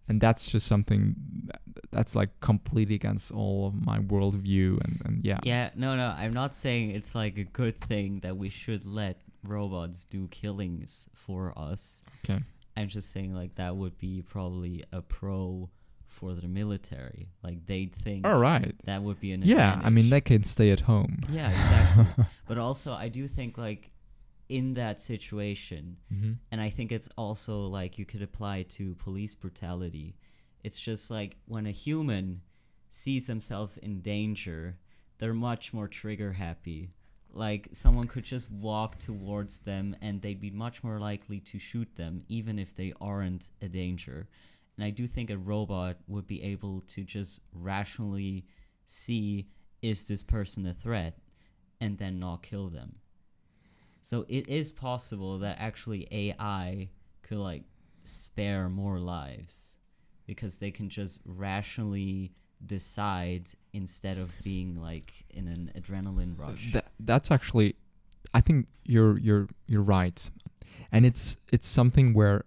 and 0.08 0.20
that's 0.20 0.52
just 0.52 0.68
something 0.68 1.16
that, 1.46 1.62
that's 1.92 2.16
like 2.16 2.32
completely 2.40 2.96
against 2.96 3.32
all 3.32 3.68
of 3.68 3.74
my 3.86 4.00
worldview 4.00 4.84
and, 4.84 5.02
and 5.06 5.24
yeah 5.24 5.40
Yeah, 5.44 5.70
no, 5.76 5.96
no. 5.96 6.14
I'm 6.18 6.34
not 6.34 6.54
saying 6.54 6.92
it's 6.92 7.16
like 7.16 7.38
a 7.38 7.44
good 7.62 7.78
thing 7.78 8.20
that 8.22 8.38
we 8.38 8.50
should 8.50 8.86
let 8.86 9.22
robots 9.44 10.04
do 10.04 10.28
killings 10.28 11.10
for 11.14 11.54
us. 11.58 12.04
okay 12.26 12.42
I'm 12.78 12.88
just 12.88 13.12
saying 13.12 13.34
like 13.36 13.56
that 13.56 13.76
would 13.76 13.98
be 13.98 14.22
probably 14.22 14.86
a 14.94 15.02
pro 15.02 15.70
for 16.10 16.34
the 16.34 16.48
military. 16.48 17.30
Like 17.44 17.66
they'd 17.68 17.94
think 17.94 18.26
all 18.26 18.40
right 18.40 18.76
that 18.86 19.02
would 19.04 19.20
be 19.20 19.32
an 19.32 19.44
yeah 19.46 19.80
i 19.84 19.90
mean 19.90 20.06
advantage. 20.06 20.10
they 20.10 20.22
can 20.22 20.44
stay 20.44 20.72
at 20.72 20.82
home 20.82 21.20
Yeah, 21.30 21.50
exactly. 21.50 22.26
but 22.48 22.58
also 22.58 22.94
I 22.94 23.08
do 23.08 23.28
think 23.28 23.58
like 23.58 23.92
in 24.50 24.74
that 24.74 25.00
situation 25.00 25.98
mm-hmm. 26.12 26.34
and 26.52 26.60
I 26.60 26.70
think 26.72 26.92
it's 26.92 27.10
also 27.16 27.68
like 27.68 28.00
you 28.00 28.06
could 28.06 28.24
apply 28.24 28.64
to 28.78 28.96
police 28.96 29.36
brutality. 29.36 30.16
It's 30.64 30.80
just 30.80 31.12
like 31.12 31.38
when 31.46 31.68
a 31.68 31.72
human 31.72 32.42
sees 32.90 33.28
themselves 33.28 33.78
in 33.78 34.02
danger, 34.02 34.80
they're 35.20 35.36
much 35.36 35.74
more 35.74 35.88
trigger 35.88 36.34
happy. 36.34 36.90
Like 37.32 37.70
someone 37.74 38.08
could 38.08 38.24
just 38.24 38.52
walk 38.52 38.98
towards 38.98 39.60
them 39.60 39.96
and 40.02 40.22
they'd 40.22 40.42
be 40.42 40.50
much 40.50 40.84
more 40.84 41.00
likely 41.00 41.40
to 41.42 41.60
shoot 41.60 41.96
them 41.96 42.24
even 42.28 42.58
if 42.58 42.74
they 42.74 42.92
aren't 43.00 43.50
a 43.62 43.68
danger. 43.68 44.28
And 44.80 44.86
I 44.86 44.92
do 44.92 45.08
think 45.08 45.30
a 45.30 45.38
robot 45.38 45.98
would 46.08 46.26
be 46.26 46.42
able 46.42 46.80
to 46.88 47.04
just 47.04 47.42
rationally 47.52 48.46
see 48.86 49.50
is 49.82 50.08
this 50.08 50.24
person 50.24 50.66
a 50.66 50.74
threat 50.74 51.18
and 51.82 51.98
then 51.98 52.18
not 52.18 52.44
kill 52.44 52.70
them. 52.70 52.96
So 54.04 54.26
it 54.30 54.48
is 54.48 54.72
possible 54.72 55.38
that 55.40 55.58
actually 55.60 56.08
AI 56.12 56.88
could 57.24 57.40
like 57.40 57.64
spare 58.06 58.70
more 58.70 59.00
lives 59.00 59.76
because 60.26 60.60
they 60.60 60.72
can 60.72 60.88
just 60.88 61.20
rationally 61.26 62.32
decide 62.66 63.50
instead 63.74 64.18
of 64.18 64.32
being 64.46 64.82
like 64.82 65.12
in 65.30 65.50
an 65.50 65.74
adrenaline 65.78 66.40
rush. 66.40 66.72
That, 66.72 66.86
that's 67.02 67.32
actually, 67.32 67.76
I 68.34 68.40
think 68.40 68.68
you're 68.86 69.18
you're 69.18 69.50
you're 69.68 69.82
right, 69.82 70.32
and 70.90 71.06
it's 71.06 71.36
it's 71.52 71.68
something 71.68 72.14
where 72.14 72.46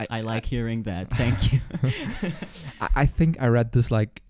I 0.00 0.18
I 0.18 0.20
like 0.22 0.46
hearing 0.46 0.84
that. 0.84 1.10
Thank 1.10 1.52
you. 1.52 1.60
I, 2.80 2.88
I 3.02 3.06
think 3.06 3.40
I 3.40 3.46
read 3.48 3.72
this 3.72 3.90
like 3.90 4.22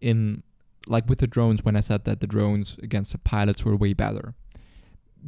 in 0.00 0.42
like 0.86 1.08
with 1.08 1.18
the 1.18 1.26
drones 1.26 1.64
when 1.64 1.76
I 1.76 1.80
said 1.80 2.04
that 2.04 2.20
the 2.20 2.26
drones 2.26 2.76
against 2.82 3.12
the 3.12 3.18
pilots 3.18 3.64
were 3.64 3.76
way 3.76 3.92
better 3.92 4.34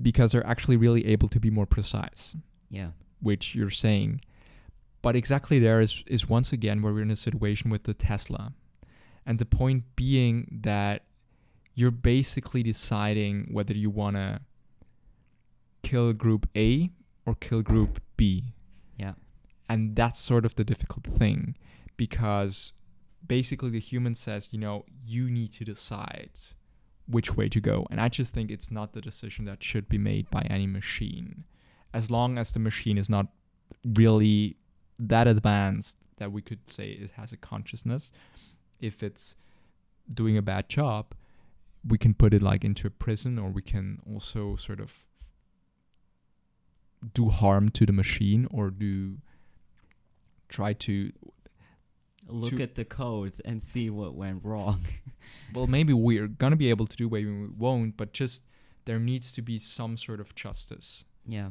because 0.01 0.33
they're 0.33 0.47
actually 0.47 0.77
really 0.77 1.07
able 1.07 1.29
to 1.29 1.39
be 1.39 1.51
more 1.51 1.67
precise, 1.67 2.35
yeah. 2.71 2.91
which 3.21 3.55
you're 3.55 3.71
saying. 3.71 4.21
But 5.03 5.17
exactly 5.17 5.59
there 5.59 5.81
is 5.81 6.05
is 6.07 6.29
once 6.29 6.53
again 6.53 6.83
where 6.83 6.93
we're 6.93 7.03
in 7.03 7.11
a 7.11 7.17
situation 7.17 7.71
with 7.71 7.85
the 7.85 7.95
Tesla, 7.95 8.53
and 9.27 9.39
the 9.39 9.47
point 9.47 9.85
being 9.97 10.61
that 10.63 11.05
you're 11.75 11.91
basically 11.91 12.63
deciding 12.63 13.49
whether 13.51 13.73
you 13.73 13.91
want 13.91 14.17
to 14.17 14.41
kill 15.83 16.13
group 16.13 16.47
A 16.57 16.91
or 17.27 17.35
kill 17.35 17.63
group 17.63 18.01
B. 18.17 18.53
And 19.73 19.97
that's 19.97 20.21
sort 20.21 20.45
of 20.45 20.55
the 20.57 20.65
difficult 20.65 21.07
thing 21.07 21.57
because 21.97 22.75
basically 23.27 23.71
the 23.71 23.81
human 23.81 24.15
says, 24.15 24.51
you 24.53 24.59
know, 24.59 24.85
you 25.03 25.31
need 25.31 25.51
to 25.55 25.65
decide 25.65 26.39
which 27.07 27.39
way 27.39 27.49
to 27.49 27.59
go. 27.59 27.87
And 27.91 27.99
I 27.99 28.11
just 28.11 28.35
think 28.35 28.51
it's 28.51 28.71
not 28.71 28.93
the 28.93 29.01
decision 29.01 29.47
that 29.47 29.63
should 29.63 29.89
be 29.89 29.97
made 29.97 30.29
by 30.31 30.43
any 30.51 30.67
machine. 30.67 31.45
As 31.95 32.11
long 32.11 32.37
as 32.37 32.53
the 32.53 32.59
machine 32.59 32.99
is 32.99 33.09
not 33.09 33.29
really 33.83 34.57
that 34.99 35.27
advanced 35.27 35.97
that 36.19 36.33
we 36.33 36.43
could 36.43 36.69
say 36.69 36.91
it 36.91 37.13
has 37.13 37.33
a 37.33 37.39
consciousness, 37.39 38.13
if 38.79 39.03
it's 39.03 39.37
doing 40.15 40.37
a 40.37 40.43
bad 40.43 40.69
job, 40.69 41.15
we 41.83 41.97
can 41.97 42.13
put 42.13 42.35
it 42.35 42.43
like 42.43 42.63
into 42.63 42.87
a 42.87 42.91
prison 42.91 43.39
or 43.39 43.49
we 43.49 43.63
can 43.63 44.01
also 44.07 44.55
sort 44.55 44.81
of 44.81 45.07
do 47.15 47.31
harm 47.31 47.71
to 47.71 47.87
the 47.87 47.93
machine 47.95 48.47
or 48.51 48.69
do 48.69 49.17
try 50.53 50.73
to 50.73 51.13
Look 52.29 52.57
To- 52.57 52.63
at 52.63 52.77
the 52.77 52.85
codes 52.85 53.41
and 53.41 53.61
see 53.61 53.91
what 53.91 54.15
went 54.15 54.45
wrong. 54.45 54.81
well 55.55 55.67
maybe 55.67 55.93
we're 55.93 56.29
gonna 56.29 56.57
be 56.57 56.71
able 56.71 56.87
to 56.87 56.97
do 56.97 57.09
maybe 57.09 57.31
we 57.31 57.49
won't 57.49 57.97
but 57.97 58.13
just 58.13 58.45
there 58.85 58.99
needs 58.99 59.33
to 59.33 59.43
be 59.43 59.59
some 59.59 59.97
sort 59.97 60.21
of 60.21 60.35
justice 60.35 61.05
yeah. 61.27 61.51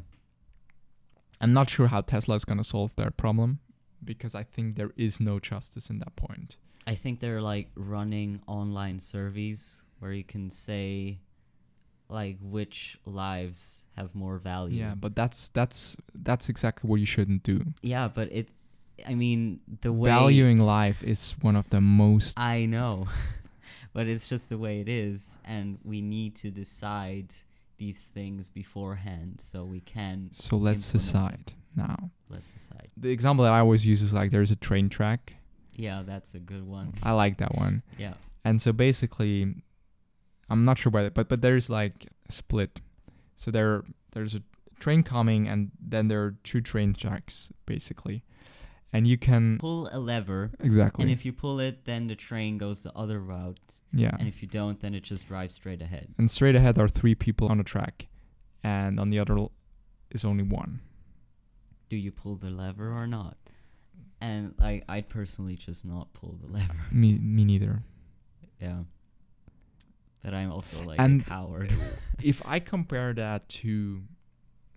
i'm 1.40 1.54
not 1.54 1.70
sure 1.70 1.88
how 1.88 2.02
tesla 2.02 2.36
is 2.36 2.46
gonna 2.46 2.64
solve 2.64 2.96
that 2.96 3.16
problem 3.16 3.60
because 4.04 4.36
I 4.36 4.44
think 4.44 4.76
there 4.76 4.92
is 4.98 5.20
no 5.20 5.40
justice 5.40 5.90
in 5.90 6.00
that 6.00 6.16
point. 6.16 6.58
I 6.88 6.96
think 6.96 7.20
they're 7.20 7.42
like 7.42 7.70
running 7.76 8.42
online 8.48 9.00
surveys 9.00 9.84
where 10.00 10.12
you 10.12 10.24
can 10.24 10.50
say 10.50 11.20
like 12.10 12.38
which 12.42 12.98
lives 13.06 13.86
have 13.96 14.16
more 14.16 14.38
value. 14.38 14.82
Yeah, 14.82 14.96
but 14.96 15.16
that's 15.16 15.50
that's 15.50 15.98
that's 16.16 16.50
exactly 16.50 16.90
what 16.90 17.00
you 17.00 17.06
shouldn't 17.06 17.44
do. 17.44 17.62
Yeah, 17.82 18.08
but 18.08 18.32
it 18.32 18.54
I 19.08 19.16
mean 19.16 19.60
the 19.82 19.92
way 19.94 20.10
Valuing 20.10 20.60
life 20.60 21.04
is 21.04 21.36
one 21.42 21.56
of 21.56 21.70
the 21.70 21.82
most 21.82 22.40
I 22.40 22.66
know. 22.66 23.08
but 23.94 24.08
it's 24.08 24.30
just 24.30 24.50
the 24.50 24.58
way 24.58 24.80
it 24.80 24.90
is 24.90 25.40
and 25.46 25.80
we 25.84 26.02
need 26.02 26.36
to 26.36 26.52
decide 26.52 27.34
these 27.78 28.12
things 28.14 28.50
beforehand 28.50 29.42
so 29.42 29.64
we 29.64 29.80
can 29.80 30.30
so 30.32 30.56
let's 30.56 30.92
decide 30.92 31.54
now. 31.76 32.12
let's 32.30 32.52
decide. 32.52 32.90
The 32.98 33.12
example 33.12 33.46
that 33.46 33.54
I 33.54 33.60
always 33.60 33.86
use 33.86 34.02
is 34.02 34.14
like 34.14 34.32
there's 34.32 34.52
a 34.52 34.56
train 34.56 34.90
track. 34.90 35.36
Yeah, 35.76 36.04
that's 36.06 36.34
a 36.34 36.40
good 36.40 36.68
one. 36.68 36.94
I 37.04 37.14
like 37.14 37.38
that 37.38 37.56
one. 37.56 37.84
Yeah. 37.98 38.14
And 38.44 38.62
so 38.62 38.74
basically, 38.74 39.56
I'm 40.50 40.64
not 40.64 40.78
sure 40.78 40.92
why, 40.92 41.10
but 41.10 41.30
but 41.30 41.42
there's 41.42 41.70
like 41.70 42.08
a 42.28 42.32
split. 42.32 42.82
So 43.36 43.52
there 43.52 43.84
there's 44.12 44.36
a 44.36 44.44
train 44.80 45.04
coming, 45.04 45.48
and 45.48 45.72
then 45.80 46.08
there 46.08 46.24
are 46.24 46.36
two 46.44 46.62
train 46.62 46.94
tracks 46.94 47.52
basically, 47.66 48.24
and 48.94 49.08
you 49.08 49.18
can 49.18 49.58
Pull 49.58 49.90
a 49.92 50.00
lever 50.00 50.52
exactly 50.60 51.04
and 51.04 51.12
if 51.12 51.24
you 51.26 51.32
pull 51.32 51.60
it 51.62 51.86
then 51.86 52.08
the 52.08 52.16
train 52.16 52.58
goes 52.58 52.84
the 52.84 52.92
other 52.96 53.20
route 53.20 53.82
yeah. 53.94 54.16
and 54.20 54.28
if 54.28 54.42
you 54.42 54.48
don't 54.48 54.80
then 54.82 54.94
it 54.94 55.04
just 55.04 55.28
drives 55.28 55.54
straight 55.54 55.82
ahead. 55.82 56.14
And 56.18 56.30
straight 56.30 56.56
ahead 56.56 56.78
are 56.78 56.90
three 56.90 57.16
people 57.16 57.48
on 57.48 57.58
the 57.58 57.64
track, 57.64 58.08
and 58.64 59.00
on 59.00 59.10
the 59.10 59.20
other 59.20 59.38
l- 59.38 59.52
is 60.12 60.26
only 60.26 60.44
one. 60.44 60.82
Do 61.90 61.96
you 61.98 62.12
pull 62.12 62.36
the 62.36 62.50
lever 62.50 62.92
or 62.92 63.08
not? 63.08 63.38
And 64.20 64.54
like 64.60 64.84
I'd 64.88 65.08
personally 65.10 65.56
just 65.56 65.86
not 65.86 66.12
pull 66.14 66.38
the 66.42 66.52
lever. 66.52 66.76
Me 66.92 67.18
me 67.18 67.44
neither. 67.46 67.84
Yeah. 68.62 68.84
But 70.24 70.34
I'm 70.36 70.52
also 70.52 70.84
like 70.84 71.00
And- 71.00 71.22
a 71.22 71.26
coward. 71.26 71.74
if 72.22 72.42
I 72.46 72.60
compare 72.60 73.14
that 73.14 73.50
to 73.62 74.04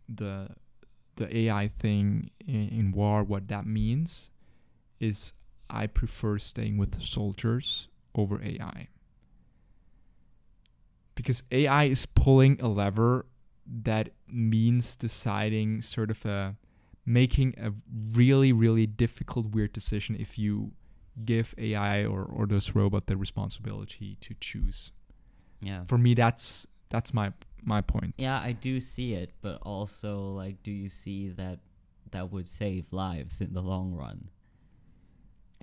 the 0.08 0.48
the 1.16 1.36
AI 1.36 1.68
thing 1.68 2.30
in, 2.46 2.68
in 2.68 2.92
war, 2.92 3.22
what 3.24 3.48
that 3.48 3.66
means 3.66 4.30
is 5.00 5.34
I 5.70 5.86
prefer 5.86 6.38
staying 6.38 6.76
with 6.76 6.92
the 6.92 7.00
soldiers 7.00 7.88
over 8.14 8.40
AI. 8.42 8.88
Because 11.14 11.42
AI 11.50 11.84
is 11.84 12.06
pulling 12.06 12.60
a 12.60 12.68
lever 12.68 13.26
that 13.66 14.10
means 14.28 14.96
deciding 14.96 15.80
sort 15.80 16.10
of 16.10 16.24
a 16.26 16.56
making 17.06 17.54
a 17.58 17.72
really, 18.16 18.52
really 18.52 18.86
difficult, 18.86 19.46
weird 19.48 19.72
decision 19.72 20.16
if 20.18 20.38
you 20.38 20.72
give 21.24 21.54
AI 21.58 22.04
or, 22.04 22.24
or 22.24 22.46
this 22.46 22.74
robot 22.74 23.06
the 23.06 23.16
responsibility 23.16 24.16
to 24.20 24.34
choose. 24.40 24.92
yeah. 25.60 25.84
For 25.84 25.98
me 25.98 26.14
that's 26.14 26.66
that's 26.88 27.14
my 27.14 27.32
my 27.66 27.80
point. 27.80 28.14
Yeah, 28.18 28.38
I 28.38 28.52
do 28.52 28.80
see 28.80 29.14
it, 29.14 29.30
but 29.40 29.58
also 29.62 30.20
like 30.20 30.62
do 30.62 30.70
you 30.70 30.88
see 30.88 31.28
that 31.30 31.58
that 32.10 32.30
would 32.30 32.46
save 32.46 32.92
lives 32.92 33.40
in 33.40 33.54
the 33.54 33.62
long 33.62 33.94
run? 33.94 34.28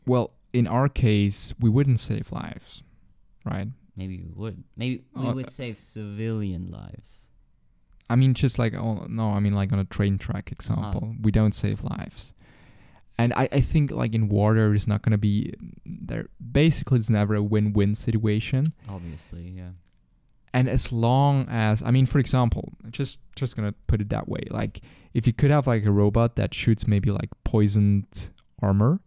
Well, 0.06 0.32
in 0.54 0.68
our 0.68 0.90
case, 0.90 1.54
we 1.60 1.70
wouldn't 1.70 2.00
save 2.00 2.32
lives, 2.32 2.84
right? 3.46 3.68
Maybe 3.96 4.18
we 4.18 4.32
would. 4.34 4.64
Maybe 4.76 5.04
we 5.16 5.28
Oh, 5.28 5.34
would 5.34 5.46
uh, 5.48 5.50
save 5.50 5.78
civilian 5.78 6.72
lives. 6.72 7.28
I 8.10 8.16
mean, 8.16 8.34
just 8.34 8.60
like 8.60 8.74
oh 8.74 9.06
no, 9.10 9.30
I 9.30 9.40
mean 9.40 9.54
like 9.54 9.72
on 9.72 9.80
a 9.80 9.86
train 9.86 10.18
track 10.18 10.52
example, 10.52 11.16
we 11.22 11.32
don't 11.32 11.54
save 11.56 11.84
lives, 11.84 12.34
and 13.18 13.32
I 13.34 13.48
I 13.54 13.62
think 13.62 13.92
like 13.92 14.14
in 14.14 14.28
war 14.28 14.54
there 14.56 14.74
is 14.74 14.86
not 14.88 15.02
gonna 15.02 15.18
be 15.18 15.54
there. 15.86 16.28
Basically, 16.52 16.98
it's 17.00 17.10
never 17.10 17.36
a 17.36 17.44
win-win 17.44 17.96
situation, 17.96 18.66
Obviously, 18.90 19.44
yeah. 19.56 19.70
And 20.54 20.68
as 20.70 20.92
long 20.92 21.48
as 21.50 21.82
I 21.84 21.92
mean, 21.92 22.06
for 22.06 22.20
example, 22.20 22.74
just 22.90 23.20
just 23.36 23.56
gonna 23.56 23.74
put 23.88 24.02
it 24.02 24.10
that 24.10 24.28
way, 24.28 24.42
like 24.50 24.82
if 25.14 25.28
you 25.28 25.34
could 25.34 25.52
have 25.52 25.68
like 25.68 25.86
a 25.86 25.92
robot 25.92 26.36
that 26.36 26.54
shoots 26.54 26.88
maybe 26.88 27.12
like 27.12 27.30
poisoned 27.44 28.32
armor, 28.62 29.02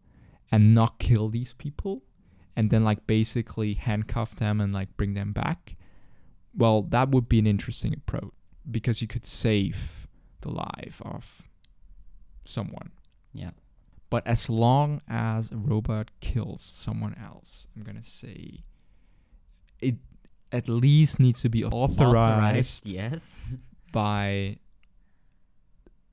and 0.51 0.75
not 0.75 0.99
kill 0.99 1.29
these 1.29 1.53
people, 1.55 2.03
and 2.57 2.71
then 2.71 2.85
like 2.85 3.07
basically 3.07 3.75
handcuff 3.75 4.37
them 4.37 4.61
and 4.61 4.73
like 4.73 4.97
bring 4.97 5.15
them 5.15 5.33
back, 5.33 5.77
well, 6.57 6.83
that 6.83 7.11
would 7.11 7.29
be 7.29 7.39
an 7.39 7.47
interesting 7.47 7.93
approach 7.93 8.33
because 8.71 9.03
you 9.03 9.09
could 9.09 9.27
save 9.27 10.07
the 10.43 10.51
life 10.51 11.03
of 11.05 11.49
someone. 12.45 12.93
Yeah. 13.33 13.51
But 14.11 14.27
as 14.27 14.49
long 14.49 15.01
as 15.09 15.51
a 15.51 15.57
robot 15.57 16.11
kills 16.21 16.63
someone 16.63 17.17
else, 17.21 17.67
I'm 17.75 17.83
gonna 17.83 18.03
say 18.03 18.63
it 19.81 19.97
at 20.53 20.69
least 20.69 21.19
needs 21.21 21.43
to 21.43 21.49
be 21.49 21.65
authorized, 21.65 22.89
yes. 22.89 23.53
by 23.93 24.59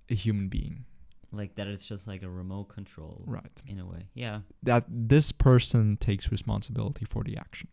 a 0.10 0.16
human 0.16 0.48
being. 0.50 0.86
like 1.34 1.56
that 1.56 1.66
it's 1.68 1.86
just 1.86 2.08
like 2.08 2.24
a 2.24 2.30
remote 2.30 2.66
control 2.66 3.24
Right. 3.26 3.62
in 3.66 3.80
a 3.80 3.86
way. 3.86 4.08
Yeah. 4.14 4.42
That 4.64 4.84
this 4.90 5.32
person 5.32 5.96
takes 5.98 6.30
responsibility 6.32 7.06
for 7.06 7.24
the 7.24 7.38
action. 7.38 7.70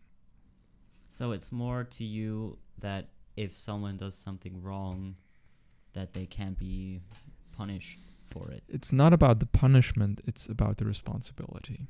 So 1.09 1.31
it's 1.33 1.51
more 1.51 1.83
to 1.83 2.03
you 2.05 2.57
that 2.79 3.09
if 3.35 3.51
someone 3.51 3.97
does 3.97 4.15
something 4.15 4.61
wrong 4.61 5.15
that 5.93 6.13
they 6.13 6.25
can't 6.25 6.57
be 6.57 7.01
punished 7.51 7.99
for 8.31 8.49
it. 8.51 8.63
It's 8.69 8.93
not 8.93 9.11
about 9.11 9.39
the 9.41 9.45
punishment, 9.47 10.21
it's 10.25 10.47
about 10.47 10.77
the 10.77 10.85
responsibility. 10.85 11.87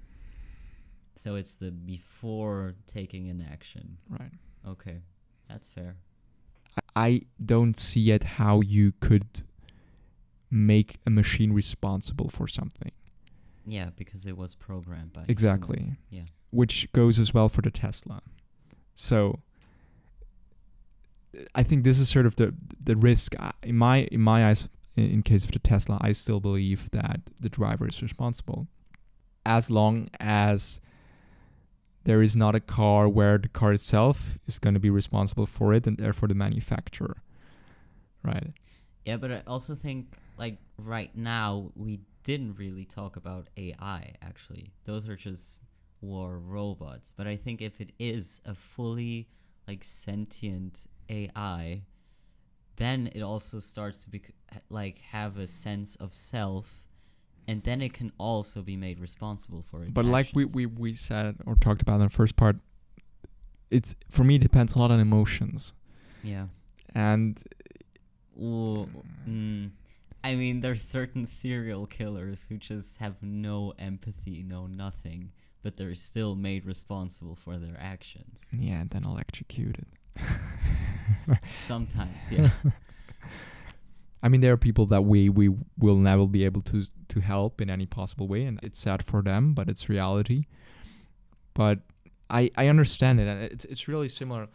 So 1.16 1.36
it's 1.36 1.54
the 1.56 1.70
before 1.70 2.74
taking 2.88 3.30
an 3.30 3.46
action. 3.52 3.98
Right. 4.10 4.32
Okay. 4.68 5.02
That's 5.48 5.70
fair. 5.70 5.96
I 6.96 7.22
don't 7.44 7.78
see 7.78 8.00
yet 8.00 8.24
how 8.24 8.62
you 8.62 8.94
could 9.00 9.42
make 10.52 10.98
a 11.06 11.10
machine 11.10 11.54
responsible 11.54 12.30
for 12.30 12.48
something. 12.48 12.92
Yeah, 13.66 13.90
because 13.96 14.26
it 14.26 14.38
was 14.38 14.56
programmed 14.56 15.14
by 15.14 15.22
a 15.22 15.24
human. 15.24 15.32
Exactly. 15.32 15.98
Yeah. 16.10 16.24
Which 16.52 16.92
goes 16.92 17.20
as 17.20 17.34
well 17.34 17.50
for 17.50 17.62
the 17.62 17.72
Tesla. 17.72 18.22
So 18.96 19.40
I 21.56 21.64
think 21.64 21.84
this 21.84 22.00
is 22.00 22.10
sort 22.10 22.26
of 22.26 22.36
the 22.36 22.54
the 22.84 22.96
risk 22.96 23.36
in 23.64 23.78
my 23.78 24.08
in 24.12 24.22
my 24.22 24.48
eyes 24.48 24.70
in 24.96 25.22
case 25.22 25.46
of 25.46 25.52
the 25.52 25.60
Tesla 25.60 25.98
I 26.02 26.12
still 26.12 26.40
believe 26.40 26.90
that 26.92 27.22
the 27.40 27.50
driver 27.50 27.88
is 27.88 28.02
responsible 28.02 28.68
as 29.46 29.70
long 29.70 30.10
as 30.20 30.82
there 32.10 32.24
is 32.24 32.36
not 32.36 32.56
a 32.56 32.60
car 32.60 33.08
where 33.08 33.38
the 33.38 33.48
car 33.48 33.72
itself 33.72 34.40
is 34.48 34.58
going 34.58 34.74
to 34.74 34.80
be 34.80 34.90
responsible 34.90 35.46
for 35.46 35.76
it 35.76 35.86
and 35.86 36.00
therefore 36.00 36.28
the 36.28 36.34
manufacturer 36.34 37.18
right 38.24 38.52
Yeah, 39.06 39.18
but 39.18 39.32
I 39.32 39.44
also 39.46 39.76
think 39.76 40.16
like 40.36 40.58
right 40.80 41.16
now 41.16 41.72
we 41.76 42.00
didn't 42.24 42.56
really 42.56 42.84
talk 42.86 43.16
about 43.16 43.48
AI 43.56 44.16
actually. 44.24 44.74
Those 44.86 45.08
are 45.08 45.16
just 45.16 45.62
war 46.02 46.40
robots. 46.40 47.14
But 47.16 47.28
I 47.28 47.36
think 47.36 47.62
if 47.62 47.80
it 47.80 47.92
is 48.00 48.42
a 48.44 48.56
fully 48.56 49.28
like 49.68 49.84
sentient 49.84 50.88
AI, 51.10 51.84
then 52.78 53.12
it 53.14 53.22
also 53.22 53.60
starts 53.60 54.04
to 54.06 54.10
be 54.10 54.22
like 54.70 54.98
have 55.12 55.38
a 55.38 55.46
sense 55.46 55.96
of 55.98 56.12
self 56.14 56.89
and 57.50 57.64
then 57.64 57.82
it 57.82 57.94
can 58.00 58.10
also 58.18 58.62
be 58.62 58.78
made 58.78 58.98
responsible 59.00 59.62
for 59.70 59.78
its 59.84 59.92
but 59.92 60.06
like 60.06 60.28
we, 60.38 60.46
we 60.58 60.64
we 60.66 60.94
said 60.94 61.36
or 61.48 61.56
talked 61.56 61.82
about 61.82 61.96
in 61.96 62.02
the 62.02 62.10
first 62.22 62.36
part 62.36 62.58
it's 63.78 63.96
for 64.16 64.24
me 64.24 64.36
it 64.36 64.44
depends 64.50 64.76
a 64.76 64.80
lot 64.80 64.92
on 64.92 65.00
emotions 65.00 65.74
yeah 66.24 66.46
and 66.96 67.44
Ooh, 68.42 68.88
mm, 69.28 69.70
I 70.24 70.36
mean, 70.36 70.62
there's 70.62 70.82
certain 70.82 71.26
serial 71.26 71.86
killers 71.86 72.48
who 72.48 72.58
just 72.58 72.98
have 73.00 73.22
no 73.22 73.74
empathy, 73.78 74.44
no 74.44 74.66
nothing, 74.66 75.32
but 75.62 75.76
they're 75.76 75.94
still 75.96 76.36
made 76.36 76.66
responsible 76.66 77.36
for 77.36 77.58
their 77.58 77.78
actions. 77.80 78.48
yeah 78.54 78.80
and 78.82 78.90
then 78.92 79.04
electrocuted 79.04 79.88
Sometimes, 81.52 82.32
yeah. 82.32 82.50
I 84.22 84.28
mean, 84.28 84.42
there 84.42 84.54
are 84.54 84.58
people 84.58 84.86
that 84.88 85.04
we 85.04 85.30
we 85.30 85.50
will 85.78 85.98
never 85.98 86.28
be 86.28 86.46
able 86.46 86.62
to 86.62 86.84
to 87.08 87.20
help 87.20 87.62
in 87.62 87.70
any 87.70 87.86
possible 87.86 88.28
way, 88.28 88.46
and 88.46 88.60
it's 88.62 88.80
sad 88.80 89.04
for 89.04 89.22
them, 89.22 89.54
but 89.54 89.70
it's 89.70 89.90
reality. 89.90 90.46
But 91.54 91.80
I 92.30 92.52
I 92.58 92.68
understand 92.68 93.20
it, 93.20 93.28
and 93.28 93.42
it's 93.42 93.66
it's 93.66 93.88
really 93.88 94.10
similar. 94.10 94.48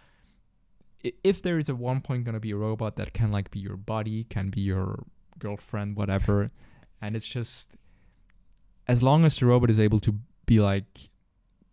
If 1.22 1.42
there 1.42 1.58
is 1.58 1.68
at 1.68 1.76
one 1.76 2.00
point 2.00 2.24
gonna 2.24 2.40
be 2.40 2.52
a 2.52 2.56
robot 2.56 2.96
that 2.96 3.12
can 3.12 3.30
like 3.30 3.50
be 3.50 3.58
your 3.60 3.76
buddy, 3.76 4.24
can 4.24 4.50
be 4.50 4.60
your 4.60 5.04
girlfriend, 5.38 5.96
whatever, 5.96 6.50
and 7.00 7.16
it's 7.16 7.26
just 7.26 7.76
as 8.86 9.02
long 9.02 9.24
as 9.24 9.38
the 9.38 9.46
robot 9.46 9.70
is 9.70 9.80
able 9.80 9.98
to 10.00 10.18
be 10.46 10.60
like 10.60 11.08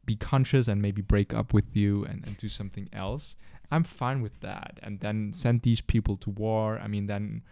be 0.06 0.16
conscious 0.16 0.68
and 0.68 0.82
maybe 0.82 1.02
break 1.02 1.34
up 1.34 1.54
with 1.54 1.76
you 1.76 2.04
and, 2.06 2.26
and 2.26 2.38
do 2.38 2.50
something 2.50 2.90
else, 2.92 3.36
I'm 3.70 3.84
fine 3.84 4.22
with 4.22 4.40
that. 4.42 4.80
And 4.82 5.00
then 5.00 5.32
send 5.34 5.62
these 5.62 5.82
people 5.82 6.18
to 6.18 6.30
war. 6.30 6.80
I 6.80 6.88
mean, 6.88 7.08
then 7.08 7.44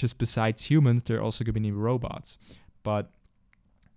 just 0.00 0.18
besides 0.18 0.70
humans, 0.70 1.02
there 1.04 1.18
are 1.18 1.22
also 1.22 1.44
going 1.44 1.54
to 1.54 1.60
be 1.60 1.70
robots. 1.72 2.38
But 2.82 3.10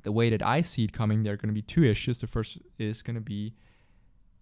the 0.04 0.12
way 0.12 0.30
that 0.30 0.44
I 0.44 0.62
see 0.62 0.84
it 0.84 0.92
coming, 0.94 1.24
there 1.24 1.34
are 1.34 1.38
going 1.38 1.48
to 1.50 1.54
be 1.54 1.62
two 1.62 1.84
issues. 1.84 2.20
The 2.22 2.28
first 2.28 2.58
is 2.78 3.02
going 3.02 3.16
to 3.16 3.22
be 3.22 3.54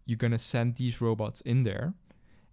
you're 0.05 0.17
going 0.17 0.31
to 0.31 0.37
send 0.39 0.75
these 0.75 0.99
robots 0.99 1.41
in 1.41 1.63
there, 1.63 1.93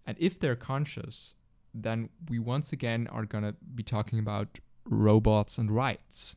and 0.05 0.15
if 0.19 0.39
they're 0.39 0.55
conscious, 0.55 1.35
then 1.73 2.09
we 2.29 2.37
once 2.39 2.71
again 2.71 3.07
are 3.11 3.25
going 3.25 3.43
to 3.43 3.55
be 3.75 3.83
talking 3.83 4.19
about 4.19 4.59
robots 4.85 5.57
and 5.57 5.71
rights. 5.71 6.35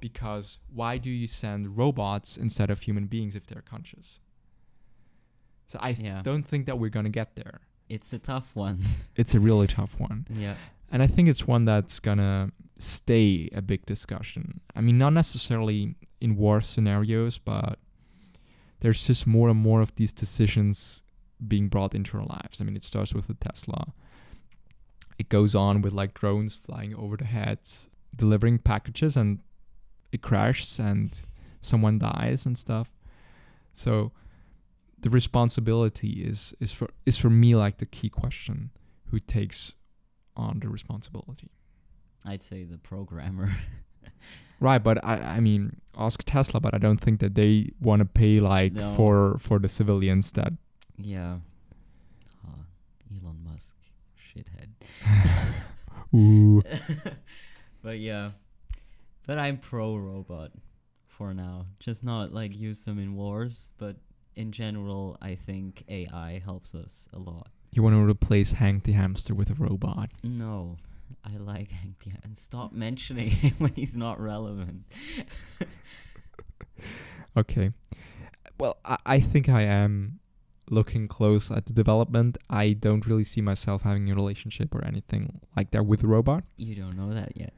Because 0.00 0.58
why 0.72 0.98
do 0.98 1.10
you 1.10 1.26
send 1.28 1.76
robots 1.78 2.36
instead 2.36 2.70
of 2.70 2.80
human 2.82 3.06
beings 3.06 3.34
if 3.34 3.46
they're 3.46 3.62
conscious? 3.62 4.20
So 5.66 5.78
I 5.82 5.92
th- 5.94 6.06
Yeah. 6.06 6.22
don't 6.22 6.42
think 6.46 6.66
that 6.66 6.78
we're 6.78 6.90
going 6.90 7.04
to 7.04 7.10
get 7.10 7.34
there. 7.36 7.60
It's 7.88 8.12
a 8.12 8.18
tough 8.18 8.54
one. 8.56 8.80
It's 9.16 9.34
a 9.34 9.40
really 9.40 9.66
tough 9.66 9.98
one. 10.00 10.26
yeah. 10.30 10.56
And 10.90 11.02
I 11.02 11.06
think 11.06 11.28
it's 11.28 11.46
one 11.46 11.64
that's 11.64 12.00
gonna 12.00 12.52
stay 12.78 13.48
a 13.54 13.62
big 13.62 13.86
discussion. 13.86 14.60
I 14.74 14.80
mean, 14.80 14.98
not 14.98 15.12
necessarily 15.12 15.96
in 16.20 16.36
war 16.36 16.60
scenarios, 16.60 17.38
but 17.38 17.78
there's 18.80 19.06
just 19.06 19.26
more 19.26 19.48
and 19.48 19.58
more 19.58 19.80
of 19.80 19.94
these 19.94 20.12
decisions 20.12 21.04
being 21.46 21.68
brought 21.68 21.94
into 21.94 22.16
our 22.18 22.24
lives. 22.24 22.60
I 22.60 22.64
mean, 22.64 22.76
it 22.76 22.84
starts 22.84 23.14
with 23.14 23.26
the 23.26 23.34
Tesla. 23.34 23.92
It 25.18 25.28
goes 25.28 25.54
on 25.54 25.82
with 25.82 25.92
like 25.92 26.14
drones 26.14 26.54
flying 26.54 26.94
over 26.94 27.16
the 27.16 27.24
heads, 27.24 27.90
delivering 28.14 28.58
packages, 28.58 29.16
and 29.16 29.40
it 30.12 30.22
crashes 30.22 30.78
and 30.78 31.20
someone 31.60 31.98
dies 31.98 32.46
and 32.46 32.56
stuff. 32.56 32.90
So 33.72 34.12
the 34.98 35.10
responsibility 35.10 36.24
is 36.24 36.54
is 36.60 36.72
for 36.72 36.88
is 37.04 37.18
for 37.18 37.30
me 37.30 37.54
like 37.54 37.78
the 37.78 37.86
key 37.86 38.08
question: 38.08 38.70
who 39.10 39.18
takes 39.18 39.74
on 40.36 40.60
the 40.60 40.68
responsibility? 40.68 41.50
I'd 42.24 42.42
say 42.42 42.64
the 42.64 42.78
programmer. 42.78 43.50
Right, 44.58 44.82
but 44.82 45.04
I 45.04 45.36
I 45.36 45.40
mean 45.40 45.80
ask 45.98 46.22
Tesla, 46.24 46.60
but 46.60 46.74
I 46.74 46.78
don't 46.78 46.96
think 46.98 47.20
that 47.20 47.34
they 47.34 47.72
want 47.78 48.00
to 48.00 48.06
pay 48.06 48.40
like 48.40 48.72
No. 48.72 48.88
for 48.96 49.36
for 49.38 49.58
the 49.58 49.68
civilians 49.68 50.32
that 50.32 50.52
yeah. 50.96 51.40
Ah, 52.46 52.64
Elon 53.12 53.44
Musk, 53.44 53.76
shithead. 54.16 54.70
ooh 56.14 56.62
but 57.82 57.98
yeah. 57.98 58.30
But 59.26 59.38
I'm 59.38 59.58
pro 59.58 59.96
robot 59.96 60.52
for 61.06 61.34
now. 61.34 61.66
Just 61.78 62.02
not 62.02 62.32
like 62.32 62.56
use 62.56 62.84
them 62.84 62.98
in 62.98 63.14
wars, 63.14 63.70
but 63.76 63.96
in 64.36 64.52
general, 64.52 65.18
I 65.20 65.34
think 65.34 65.84
AI 65.88 66.40
helps 66.42 66.74
us 66.74 67.08
a 67.12 67.18
lot. 67.18 67.50
You 67.76 67.82
want 67.82 67.94
to 67.94 68.04
replace 68.04 68.52
Hank 68.52 68.84
the 68.84 68.92
hamster 68.92 69.34
with 69.34 69.50
a 69.50 69.54
robot. 69.54 70.10
No, 70.22 70.76
I 71.24 71.36
like 71.36 71.70
Hank 71.70 71.98
the 72.00 72.12
and 72.22 72.36
stop 72.36 72.72
mentioning 72.72 73.28
him 73.30 73.54
when 73.58 73.72
he's 73.72 73.96
not 73.96 74.20
relevant. 74.20 74.84
Okay. 77.36 77.70
Well, 78.58 78.78
I, 78.84 78.96
I 79.04 79.20
think 79.20 79.48
I 79.48 79.62
am 79.62 80.20
looking 80.70 81.06
close 81.06 81.50
at 81.50 81.66
the 81.66 81.72
development. 81.72 82.38
I 82.48 82.72
don't 82.72 83.06
really 83.06 83.24
see 83.24 83.40
myself 83.40 83.82
having 83.82 84.10
a 84.10 84.14
relationship 84.14 84.74
or 84.74 84.84
anything 84.84 85.40
like 85.54 85.70
that 85.72 85.84
with 85.84 86.02
a 86.02 86.06
robot. 86.06 86.44
You 86.56 86.74
don't 86.74 86.96
know 86.96 87.12
that 87.12 87.36
yet. 87.36 87.52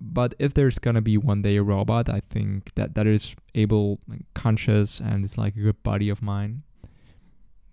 But 0.00 0.34
if 0.38 0.54
there's 0.54 0.78
gonna 0.78 1.02
be 1.02 1.18
one 1.18 1.42
day 1.42 1.56
a 1.56 1.62
robot, 1.62 2.08
I 2.08 2.20
think 2.20 2.72
that 2.76 2.94
that 2.94 3.08
is 3.08 3.34
able, 3.56 3.98
conscious, 4.32 5.00
and 5.00 5.24
it's 5.24 5.36
like 5.36 5.56
a 5.56 5.60
good 5.60 5.82
buddy 5.82 6.08
of 6.08 6.22
mine. 6.22 6.62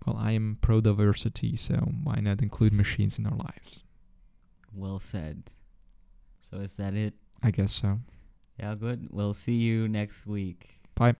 Well, 0.06 0.16
I 0.18 0.32
am 0.32 0.58
pro 0.60 0.80
diversity, 0.80 1.56
so 1.56 1.74
why 2.04 2.20
not 2.20 2.40
include 2.40 2.72
machines 2.72 3.18
in 3.18 3.26
our 3.26 3.36
lives? 3.36 3.82
well 4.76 4.98
said. 4.98 5.42
So 6.38 6.58
is 6.58 6.76
that 6.76 6.94
it? 6.94 7.14
I 7.42 7.50
guess 7.50 7.72
so. 7.72 7.98
Yeah, 8.60 8.74
good. 8.74 9.08
We'll 9.10 9.34
see 9.34 9.54
you 9.54 9.88
next 9.88 10.26
week. 10.26 10.80
Bye. 10.94 11.14